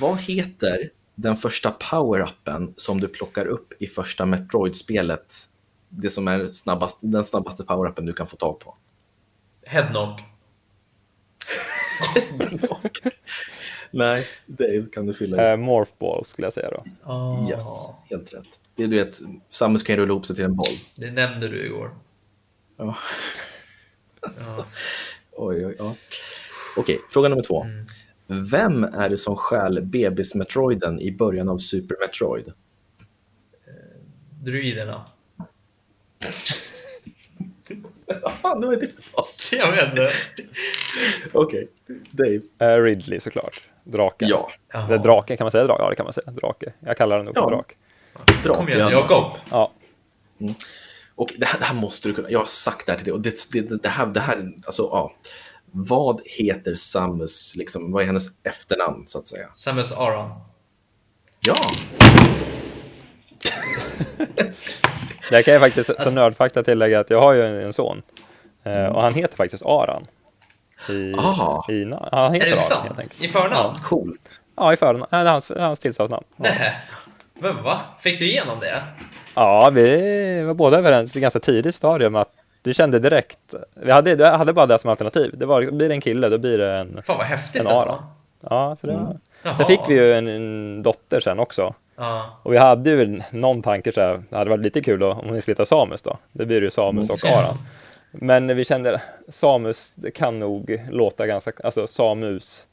[0.00, 5.34] Vad heter den första power-upen som du plockar upp i första Metroid-spelet?
[5.88, 8.74] Det som är snabbast, den snabbaste power-upen du kan få tag på.
[9.66, 10.20] Headknock.
[13.90, 15.50] Nej, Dave kan du fylla i.
[15.50, 16.84] Eh, Morphball skulle jag säga då.
[17.12, 17.64] Oh, Yes,
[18.10, 18.44] helt rätt.
[18.76, 19.20] Det är du vet,
[19.50, 20.78] Samus kan ju rulla ihop sig till en boll.
[20.96, 21.90] Det nämnde du igår.
[22.76, 22.96] Ja.
[24.20, 24.66] Ja.
[25.32, 25.94] Oj, oj, ja.
[26.76, 27.62] Okej, fråga nummer två.
[27.64, 27.86] Mm.
[28.50, 32.52] Vem är det som stjäl bebis-Metroiden i början av Super Metroid?
[34.42, 35.06] Druiderna.
[38.22, 39.48] Vad fan, det var inte för något.
[39.52, 40.10] Jag vet inte.
[41.32, 41.68] Okej,
[42.10, 42.40] Dave.
[42.58, 43.60] Eh, Ridley såklart.
[43.84, 44.28] Draken.
[44.28, 44.50] Ja.
[44.72, 45.82] Det är drake, kan man säga drake?
[45.82, 46.30] Ja, det kan man säga.
[46.30, 46.72] Drake.
[46.80, 47.48] Jag kallar den nog för Ja.
[47.48, 47.76] drak.
[48.44, 48.56] drak.
[48.56, 48.90] Kom igen, ja.
[48.90, 49.38] Jakob.
[49.50, 49.72] Ja.
[51.14, 52.30] Och det här, det här måste du kunna.
[52.30, 53.14] Jag har sagt det här till dig.
[53.14, 55.12] Och det, det, det, här, det här, alltså, ja.
[55.70, 59.48] Vad heter Samus, liksom, vad är hennes efternamn så att säga?
[59.54, 60.30] Samus Aran.
[61.40, 61.56] Ja,
[65.30, 68.02] Där kan jag faktiskt som nördfakta tillägga att jag har ju en, en son.
[68.62, 70.06] Eh, och han heter faktiskt Aran.
[70.90, 71.66] I, Aha.
[71.68, 73.14] i, na- han Är heter det Aran sant?
[73.22, 73.74] I förnamn?
[73.82, 74.40] coolt.
[74.56, 75.06] Ja, i förnamn.
[75.10, 76.24] Det är hans, hans tilltalsnamn.
[76.36, 76.42] Ja.
[76.58, 76.72] Nej.
[77.40, 77.80] Men va?
[78.00, 78.82] Fick du igenom det?
[79.34, 82.28] ja, vi var båda överens i ganska tidigt stadium att
[82.62, 83.54] du kände direkt.
[83.74, 85.30] Vi hade, jag hade bara det som alternativ.
[85.34, 87.66] Det var, blir det en kille, då blir det en, Fan vad häftigt en.
[87.66, 88.02] Aran.
[88.40, 89.16] Ja, så det var.
[89.42, 89.54] Jaha.
[89.54, 91.74] Sen fick vi ju en, en dotter sen också.
[91.96, 92.38] Ja.
[92.42, 95.26] Och vi hade ju någon tanke så här, det hade varit lite kul då, om
[95.34, 96.16] ni skulle heta Samus då.
[96.32, 97.56] Det blir ju Samus och Mm.
[98.20, 102.66] Men vi kände, Samus, kan nog låta ganska, alltså Samus,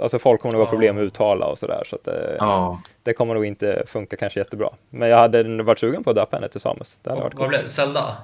[0.00, 2.80] alltså folk kommer nog ha problem med att uttala och sådär, så att det, Ja.
[3.02, 4.70] det kommer nog inte funka kanske jättebra.
[4.90, 6.98] Men jag hade varit sugen på att döpa henne till Samus.
[7.02, 7.68] Det hade varit Vad blev det?
[7.68, 8.16] Zelda?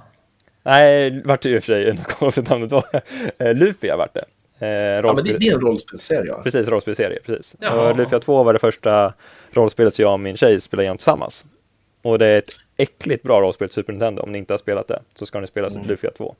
[0.62, 2.84] Nej, vart det i och för sig, något konstigt namnet var.
[3.38, 4.24] Eh, Lufia vart det.
[4.66, 4.68] Eh,
[5.06, 6.34] ja, men det, det är en rollspelsserie.
[6.42, 7.56] Precis, rollspelserie, precis.
[7.60, 7.90] Jaha.
[7.90, 9.14] Och Lufia 2 var det första
[9.50, 11.44] rollspelet som jag och min tjej spelade igenom tillsammans.
[12.02, 14.22] Och det är ett äckligt bra rollspel till Super Nintendo.
[14.22, 16.34] Om ni inte har spelat det så ska ni spela Lufia 2.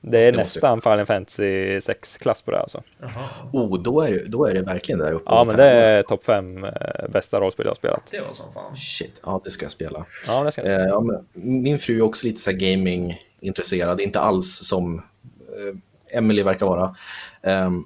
[0.00, 2.82] Det är Det måste nästan Final Fantasy 6-klass på det alltså.
[3.00, 3.10] Jaha.
[3.52, 5.24] Oh, då är, det, då är det verkligen där uppe.
[5.26, 6.66] Ja, men det är topp 5
[7.08, 8.04] bästa rollspel jag har spelat.
[8.10, 8.76] Det var som fan.
[8.76, 10.04] Shit, ja det ska jag spela.
[10.26, 10.62] Ja, det ska.
[10.62, 11.26] Eh, ja, men
[11.62, 16.96] min fru är också lite så gaming-intresserad, inte alls som eh, Emily verkar vara.
[17.42, 17.84] Ehm,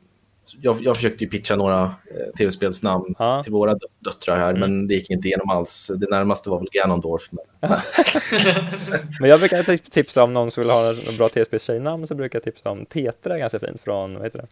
[0.61, 3.43] jag, jag försökte ju pitcha några eh, tv-spelsnamn Ja.
[3.43, 5.91] till våra dö- döttrar här, men det gick inte igenom alls.
[5.97, 7.29] Det närmaste var väl Ganondorf.
[7.31, 7.71] Men,
[9.21, 12.37] Men jag brukar tip- tipsa om någon som vill ha en bra TSP-tjejnamn så brukar
[12.37, 14.47] jag tipsa om Tetra, ganska fint, från, vad heter det?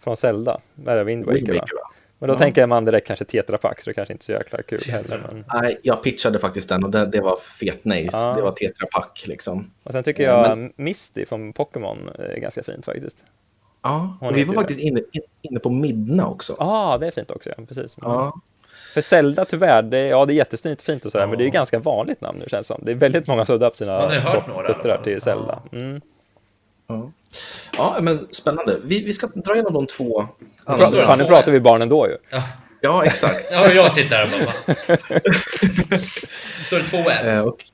[0.00, 0.60] Från Zelda.
[0.86, 1.48] Är Wind Waker, Wind?
[1.48, 1.90] Waker, va?
[2.18, 2.38] Men då Ja.
[2.38, 5.22] tänker man direkt kanske Tetra Pak, så det kanske inte är så jäkla kul heller.
[5.28, 5.44] Men...
[5.62, 8.08] Nej, jag pitchade faktiskt den och det, det var fet nice.
[8.16, 8.32] Ja.
[8.36, 9.70] Det var Tetra Pak liksom.
[9.82, 13.24] Och sen tycker Ja, jag Misty från Pokémon är ganska fint faktiskt.
[13.82, 16.56] Ja, Hon vi var faktiskt inne, in- inne på Midna också.
[16.58, 17.96] Ja, ah, det är fint också, ja, precis.
[18.00, 18.40] Ja,
[18.94, 21.28] För Zelda tyvärr, det, ja det är jättesnyggt fint och sådär, Ja.
[21.28, 22.84] men det är ju ganska vanligt namn nu känns det som.
[22.84, 25.62] Det är väldigt många som har döpt sina alla döttrar till Zelda.
[25.70, 25.78] Ja.
[25.78, 26.00] Mm.
[26.86, 27.10] ja.
[27.76, 28.76] ja men spännande.
[28.84, 30.26] Vi, vi ska dra igenom de två
[30.64, 31.06] andra.
[31.06, 32.16] Fan, nu pratar vi barn ändå ju.
[32.30, 32.42] Ja,
[32.80, 33.46] Ja, exakt.
[33.52, 34.98] ja jag sitter här och bara...
[36.66, 37.26] Står det 2-1?
[37.34, 37.64] Eh, och,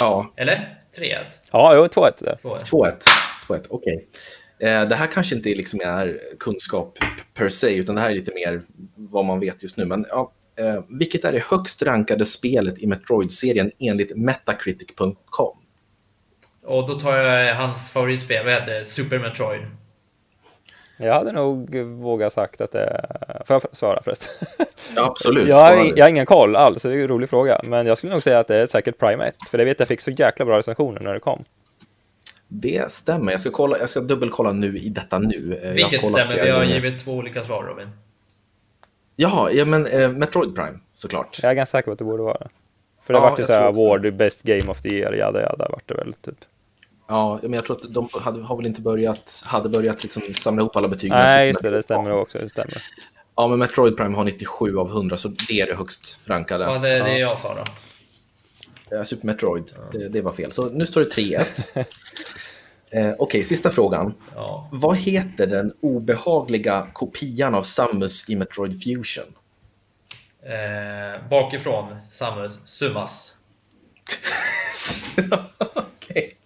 [0.00, 0.78] ja, Eller?
[0.98, 1.24] 3-1?
[1.52, 2.38] Ja, jo, 2-1 där.
[2.42, 2.62] 2-1.
[2.64, 2.92] 2-1.
[3.48, 3.94] 2-1, okej.
[3.94, 4.00] Eh,
[4.58, 6.98] Det här kanske inte liksom är kunskap
[7.34, 8.62] per se, utan det här är lite mer
[8.96, 9.84] vad man vet just nu.
[9.84, 15.56] Men ja, eh, vilket är det högst rankade spelet i Metroid-serien enligt Metacritic.com?
[16.64, 18.84] Och då tar jag hans favoritspel, vad heter?
[18.84, 19.60] Super Metroid.
[20.98, 23.42] Jag hade nog vågat sagt att det är...
[23.44, 24.48] Får jag svara förresten?
[24.96, 25.48] Ja, absolut.
[25.48, 27.60] Jag har, jag har ingen koll alls, det är en rolig fråga.
[27.64, 29.88] Men jag skulle nog säga att det är säkert Prime 1, för det vet jag
[29.88, 31.44] fick så jäkla bra recensioner när det kom.
[32.48, 33.32] Det stämmer.
[33.32, 35.60] Jag ska, kolla, jag ska dubbelkolla nu i detta nu.
[35.62, 36.74] Eh, Vilket stämmer, vi har gånger.
[36.74, 37.88] givit två olika svar Robin.
[39.16, 41.38] Jaha, ja, men eh, Metroid Prime såklart.
[41.42, 42.48] Jag är ganska säker på att det borde vara.
[43.02, 44.94] För det Ja, vart ju jag så här tror också award, best game of the
[44.94, 46.38] year, jada jada vart det väl typ.
[47.08, 50.60] Ja, men jag tror att de hade, har väl inte börjat, hade börjat liksom samla
[50.62, 51.10] ihop alla betyg.
[51.10, 52.20] Nej, just det, det stämmer kom.
[52.20, 52.74] också, det stämmer.
[53.36, 56.64] Ja, men Metroid Prime har 97 av 100, så det är det högst rankade.
[56.64, 57.64] Ja, det är det jag sa då.
[58.92, 60.52] Eh, Super Metroid, det, det var fel.
[60.52, 61.44] Så nu står det 3-1.
[62.90, 64.14] eh, Okej, sista frågan.
[64.34, 64.68] Ja.
[64.72, 69.24] Vad heter den obehagliga kopian av Samus i Metroid Fusion?
[70.42, 73.32] Eh, bakifrån, Samus, Sumas.
[75.74, 76.36] Okej,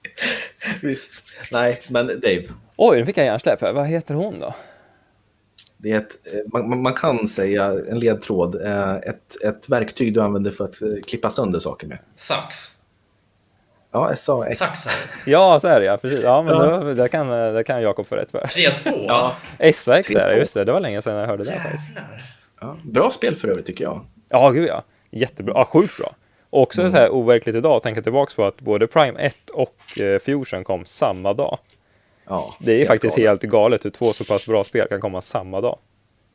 [0.83, 1.23] visst.
[1.53, 2.45] Nej, men Dave,
[2.83, 3.63] Oj, nu fick jag hjärnsläpp.
[3.63, 4.55] Vad heter hon då?
[5.83, 10.21] Det är ett, eh, man, man- kan säga en ledtråd, eh, ett, ett verktyg du
[10.21, 11.99] använder för att eh, klippa sönder saker med.
[12.17, 12.57] Sax.
[13.93, 14.59] Ja, SAX.
[14.59, 14.87] Sax.
[15.27, 16.21] Ja, så är det ja, precis.
[16.23, 16.79] Ja, men Ja.
[16.79, 18.39] Då, det kan, det kan Jakob få rätt för.
[18.41, 19.05] 3-2.
[19.09, 19.35] Ja,
[19.75, 20.65] SAX är det, just det.
[20.65, 21.91] Det var länge sedan jag hörde det faktiskt.
[22.61, 24.01] Ja, bra spel för övrigt tycker jag.
[24.29, 24.83] Ja, gud ja.
[25.11, 25.53] Jättebra.
[25.57, 26.15] Ja, sjukt bra.
[26.51, 29.77] Och också så här overkligt idag att tänka tillbaka på att både Prime 1 och
[30.25, 31.59] Fusion kom samma dag.
[32.31, 33.29] Ja, Det är helt faktiskt galet.
[33.29, 35.79] helt galet hur två så pass bra spel kan komma samma dag.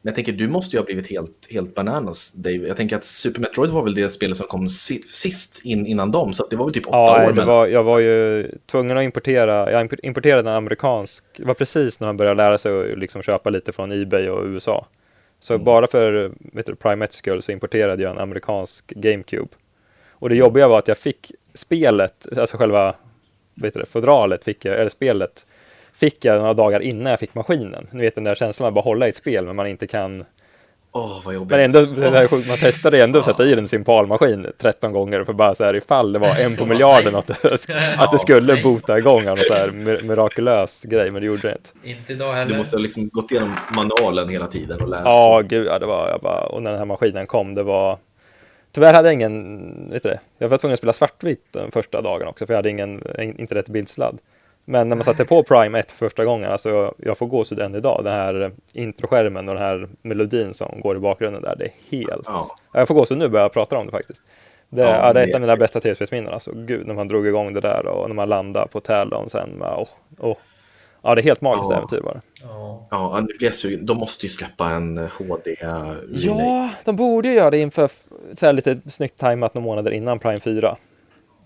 [0.02, 2.68] Men jag tänker, du måste ju ha blivit helt, helt bananas, Dave.
[2.68, 6.12] Jag tänker att Super Metroid var väl det spelet som kom si- sist in, innan
[6.12, 7.32] dem, så det var väl typ åtta Ja, år.
[7.34, 7.72] det men...
[7.72, 12.08] jag var ju tvungen att importera, jag impor- importerade en amerikansk, det var precis när
[12.08, 14.86] man började lära sig att liksom köpa lite från Ebay och USA.
[15.40, 15.66] Så Mm.
[15.66, 19.50] bara för vet du, Prime 1 skull så importerade jag en amerikansk GameCube.
[20.12, 22.96] Och det jobbiga var att jag fick spelet, alltså själva
[23.56, 25.46] vet du, fodralet, fick jag, eller spelet,
[25.98, 27.88] fick jag några dagar innan jag fick maskinen.
[27.92, 29.88] Ni vet den där känslan av att bara hålla i ett spel men man inte
[29.88, 30.26] kan
[30.92, 31.52] Åh, vad jobbigt.
[31.52, 34.48] men ändå, det där är sjukt, man testade ändå att sätta i den sin palmaskin
[34.58, 37.68] 13 gånger för bara så här ifall det var en på miljarden att det,
[37.98, 41.52] att det skulle boota igång en så här mir- mirakulös grej, men det gjorde det
[41.52, 41.90] inte.
[41.90, 42.52] Inte idag heller.
[42.52, 45.06] Du måste ha liksom gått igenom manualen hela tiden och läst.
[45.06, 47.98] Ja, gud, ja, det var jag bara, och när den här maskinen kom, det var
[48.72, 52.02] Tyvärr hade jag ingen, vet du det, jag var tvungen att spela svartvitt den första
[52.02, 54.18] dagen också, för jag hade ingen, inte rätt bildsladd.
[54.66, 58.02] Men när man satte på Prime 1 första gången, alltså jag får gåshud än idag,
[58.04, 62.24] den här introskärmen och den här melodin som går i bakgrunden där, det är helt...
[62.26, 62.46] Ja.
[62.74, 64.22] Ja, Jag får gåshud nu börjar jag prata om det faktiskt.
[64.70, 67.28] Det, Ja, ja, det är ett av mina bästa tv-spelsminnen, alltså gud, när man drog
[67.28, 69.88] igång det där och när man landade på Talon sen, bara, åh,
[70.20, 70.38] åh.
[71.02, 71.78] Ja, det är helt magiskt Ja.
[71.78, 72.22] äventyr bara.
[72.44, 72.88] Ja.
[72.92, 73.86] Ja, nu blir jag sugen.
[73.86, 76.44] De måste ju släppa en HD remake.
[76.44, 77.90] Ja, de borde ju göra det inför
[78.36, 80.78] så här lite snyggt tajmat några månader innan Prime 4.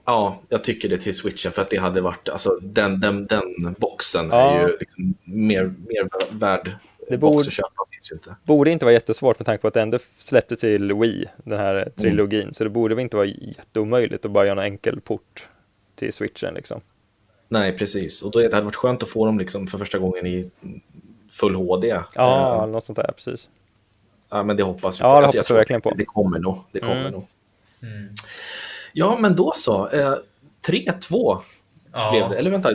[0.10, 3.76] Ja, jag tycker det till switchen för att det hade varit, alltså den, den, den
[3.80, 4.52] boxen Ja.
[4.52, 6.72] är ju liksom mer, mer värd
[7.10, 7.70] Det box borde- att köpa.
[7.92, 8.36] Finns ju inte.
[8.44, 11.92] Borde inte vara jättesvårt med tanke på att det ändå släppte till Wii, den här
[11.98, 12.54] trilogin.
[12.54, 15.50] Så det borde väl inte vara jätteomöjligt att bara göra en enkel port
[15.96, 16.82] till switchen liksom.
[17.48, 18.24] Nej, precis.
[18.24, 20.52] Och då, det hade varit skönt att få dem liksom för första gången i
[21.32, 21.88] full HD.
[22.16, 23.50] Ja, Eh, något sånt där, precis.
[24.30, 25.94] ja men det hoppas vi Ja, det Alltså, hoppas jag tror verkligen på.
[25.98, 26.58] Det kommer nog.
[26.72, 27.12] Det kommer Mm.
[27.12, 27.28] nog.
[27.82, 28.10] Mm.
[28.94, 29.88] Ja, men då så.
[29.90, 30.14] Eh,
[30.68, 31.42] 3-2
[31.94, 32.12] Ja.
[32.12, 32.38] blev det.
[32.38, 32.70] Eller vänta,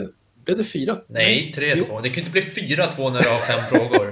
[0.45, 0.97] blev det 4?
[1.07, 2.01] Nej, 3-2.
[2.01, 4.11] Det kan ju inte bli 4-2 när du har fem frågor.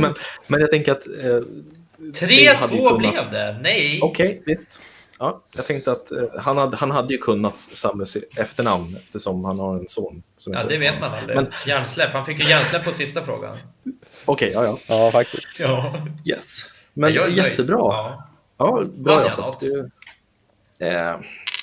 [0.00, 0.14] men,
[0.46, 1.06] men jag tänker att...
[1.06, 1.14] Eh,
[2.20, 3.58] Dave hade ju 3-2 kunnat- blev det.
[3.62, 3.98] Nej.
[4.02, 4.80] Okej, visst.
[5.18, 9.58] Ja, jag tänkte att eh, han, hade, han hade ju kunnat Samus efternamn eftersom han
[9.58, 10.22] har en son.
[10.36, 11.36] Som Ja, det vet man aldrig.
[11.36, 12.12] Men- Hjärnsläpp.
[12.12, 13.58] Han fick ju hjärnsläpp på sista frågan.
[14.24, 14.78] Okej, ja, ja.
[14.86, 15.48] Ja, faktiskt.
[15.58, 16.06] Ja.
[16.24, 16.58] Yes.
[16.92, 17.76] Men jättebra.
[17.78, 18.26] Ja,
[18.58, 18.82] Ja.
[18.94, 19.56] bra Jakob.
[19.60, 19.90] Du,
[20.80, 21.16] eh,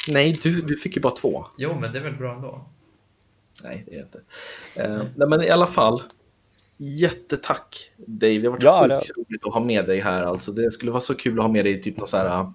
[0.08, 1.46] nej, du, du fick ju bara två.
[1.58, 2.66] Jo, men det är väl bra ändå.
[3.64, 4.22] Nej, det är det inte.
[4.76, 6.04] Eh, nej, men i alla fall.
[6.78, 8.38] Jättetack Dave.
[8.40, 10.24] Det har varit Ja, sjukt roligt att ha med dig här.
[10.24, 12.40] Alltså, det skulle vara så kul att ha med dig i typ någon så här
[12.42, 12.50] uh,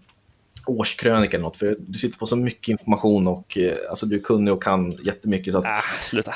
[0.66, 1.56] årskrönika eller något.
[1.56, 4.92] För du sitter på så mycket information och eh, alltså, du är kunnig och kan
[4.92, 5.52] jättemycket.
[5.52, 6.34] Så att, Ah, sluta.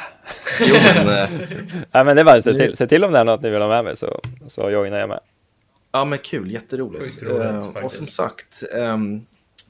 [0.60, 1.28] jo, men, eh,
[1.92, 3.60] Nej, men det är bara se till, se till om det är något ni vill
[3.60, 5.20] ha med mig så, så joinar jag med.
[5.92, 6.50] ja, men kul.
[6.50, 7.22] Jätteroligt.
[7.22, 7.40] Roligt,
[7.76, 9.26] Eh, och som sagt, ehm,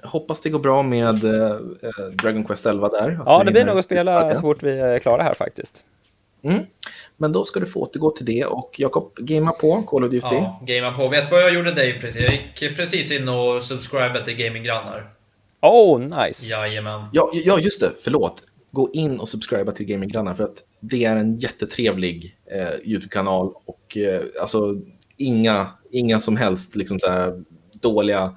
[0.07, 3.21] hoppas det går bra med eh, eh, Dragon Quest 11 där.
[3.27, 5.85] Ja, det blir nog att spela så fort vi är klara här faktiskt.
[6.43, 6.63] Mm.
[7.17, 10.27] Men då ska du få återgå till det och Jakob, gamea på Call of Duty.
[10.35, 11.09] Ja, gamea på.
[11.09, 12.21] Vet du vad jag gjorde dig precis?
[12.21, 15.11] Jag gick precis in och subscribade till Gaminggrannar.
[15.63, 16.47] Oh, nice!
[16.47, 17.05] Jajamän.
[17.13, 17.91] Ja, ja, just det.
[18.05, 18.43] Förlåt.
[18.71, 23.97] Gå in och subscriba till Gaminggrannar för att det är en jättetrevlig eh, YouTube-kanal och
[23.97, 24.79] eh, alltså
[25.17, 28.37] inga, inga som helst liksom så här dåliga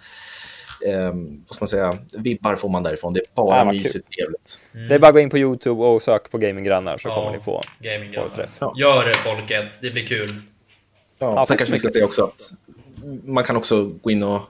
[0.87, 1.05] eh,
[1.47, 3.13] vad ska man säga, vibbar får man därifrån.
[3.13, 4.59] Det är bara Ja, mysigt trevligt.
[4.89, 7.39] Det är bara att gå in på YouTube och söka på Gaminggrannar så kommer ni
[7.39, 8.27] få Gaminggrannar.
[8.27, 8.49] folkträff.
[8.59, 8.73] Ja.
[8.77, 10.29] Gör det folket, det blir kul.
[11.19, 12.51] Ja, Ja, sen kanske vi ska säga också att
[13.23, 14.41] man kan också gå in och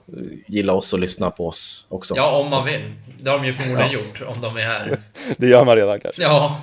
[0.46, 2.14] gilla oss och lyssna på oss också.
[2.16, 2.92] Ja, om man vill.
[3.22, 4.98] Det har de ju förmodligen gjort, om de är här.
[5.36, 6.22] Det gör man redan kanske.
[6.22, 6.60] Ja,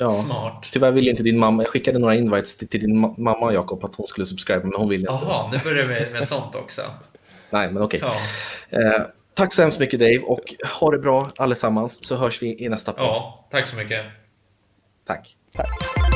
[0.00, 0.10] Ja.
[0.10, 0.68] smart.
[0.72, 3.84] Tyvärr ville inte din mamma, jag skickade några invites till, till din ma- mamma Jakob
[3.84, 5.24] att hon skulle subscriba men hon ville inte.
[5.26, 6.82] Jaha, nu börjar vi med sånt också.
[7.50, 8.00] Nej, men okej.
[8.02, 8.12] Ja,
[8.70, 9.02] Eh,
[9.34, 12.92] tack så hemskt mycket Dave och ha det bra allesammans så hörs vi i nästa
[12.92, 13.06] podd.
[13.06, 14.04] ja tack så mycket.
[15.06, 15.36] Tack.
[15.54, 16.07] Tack.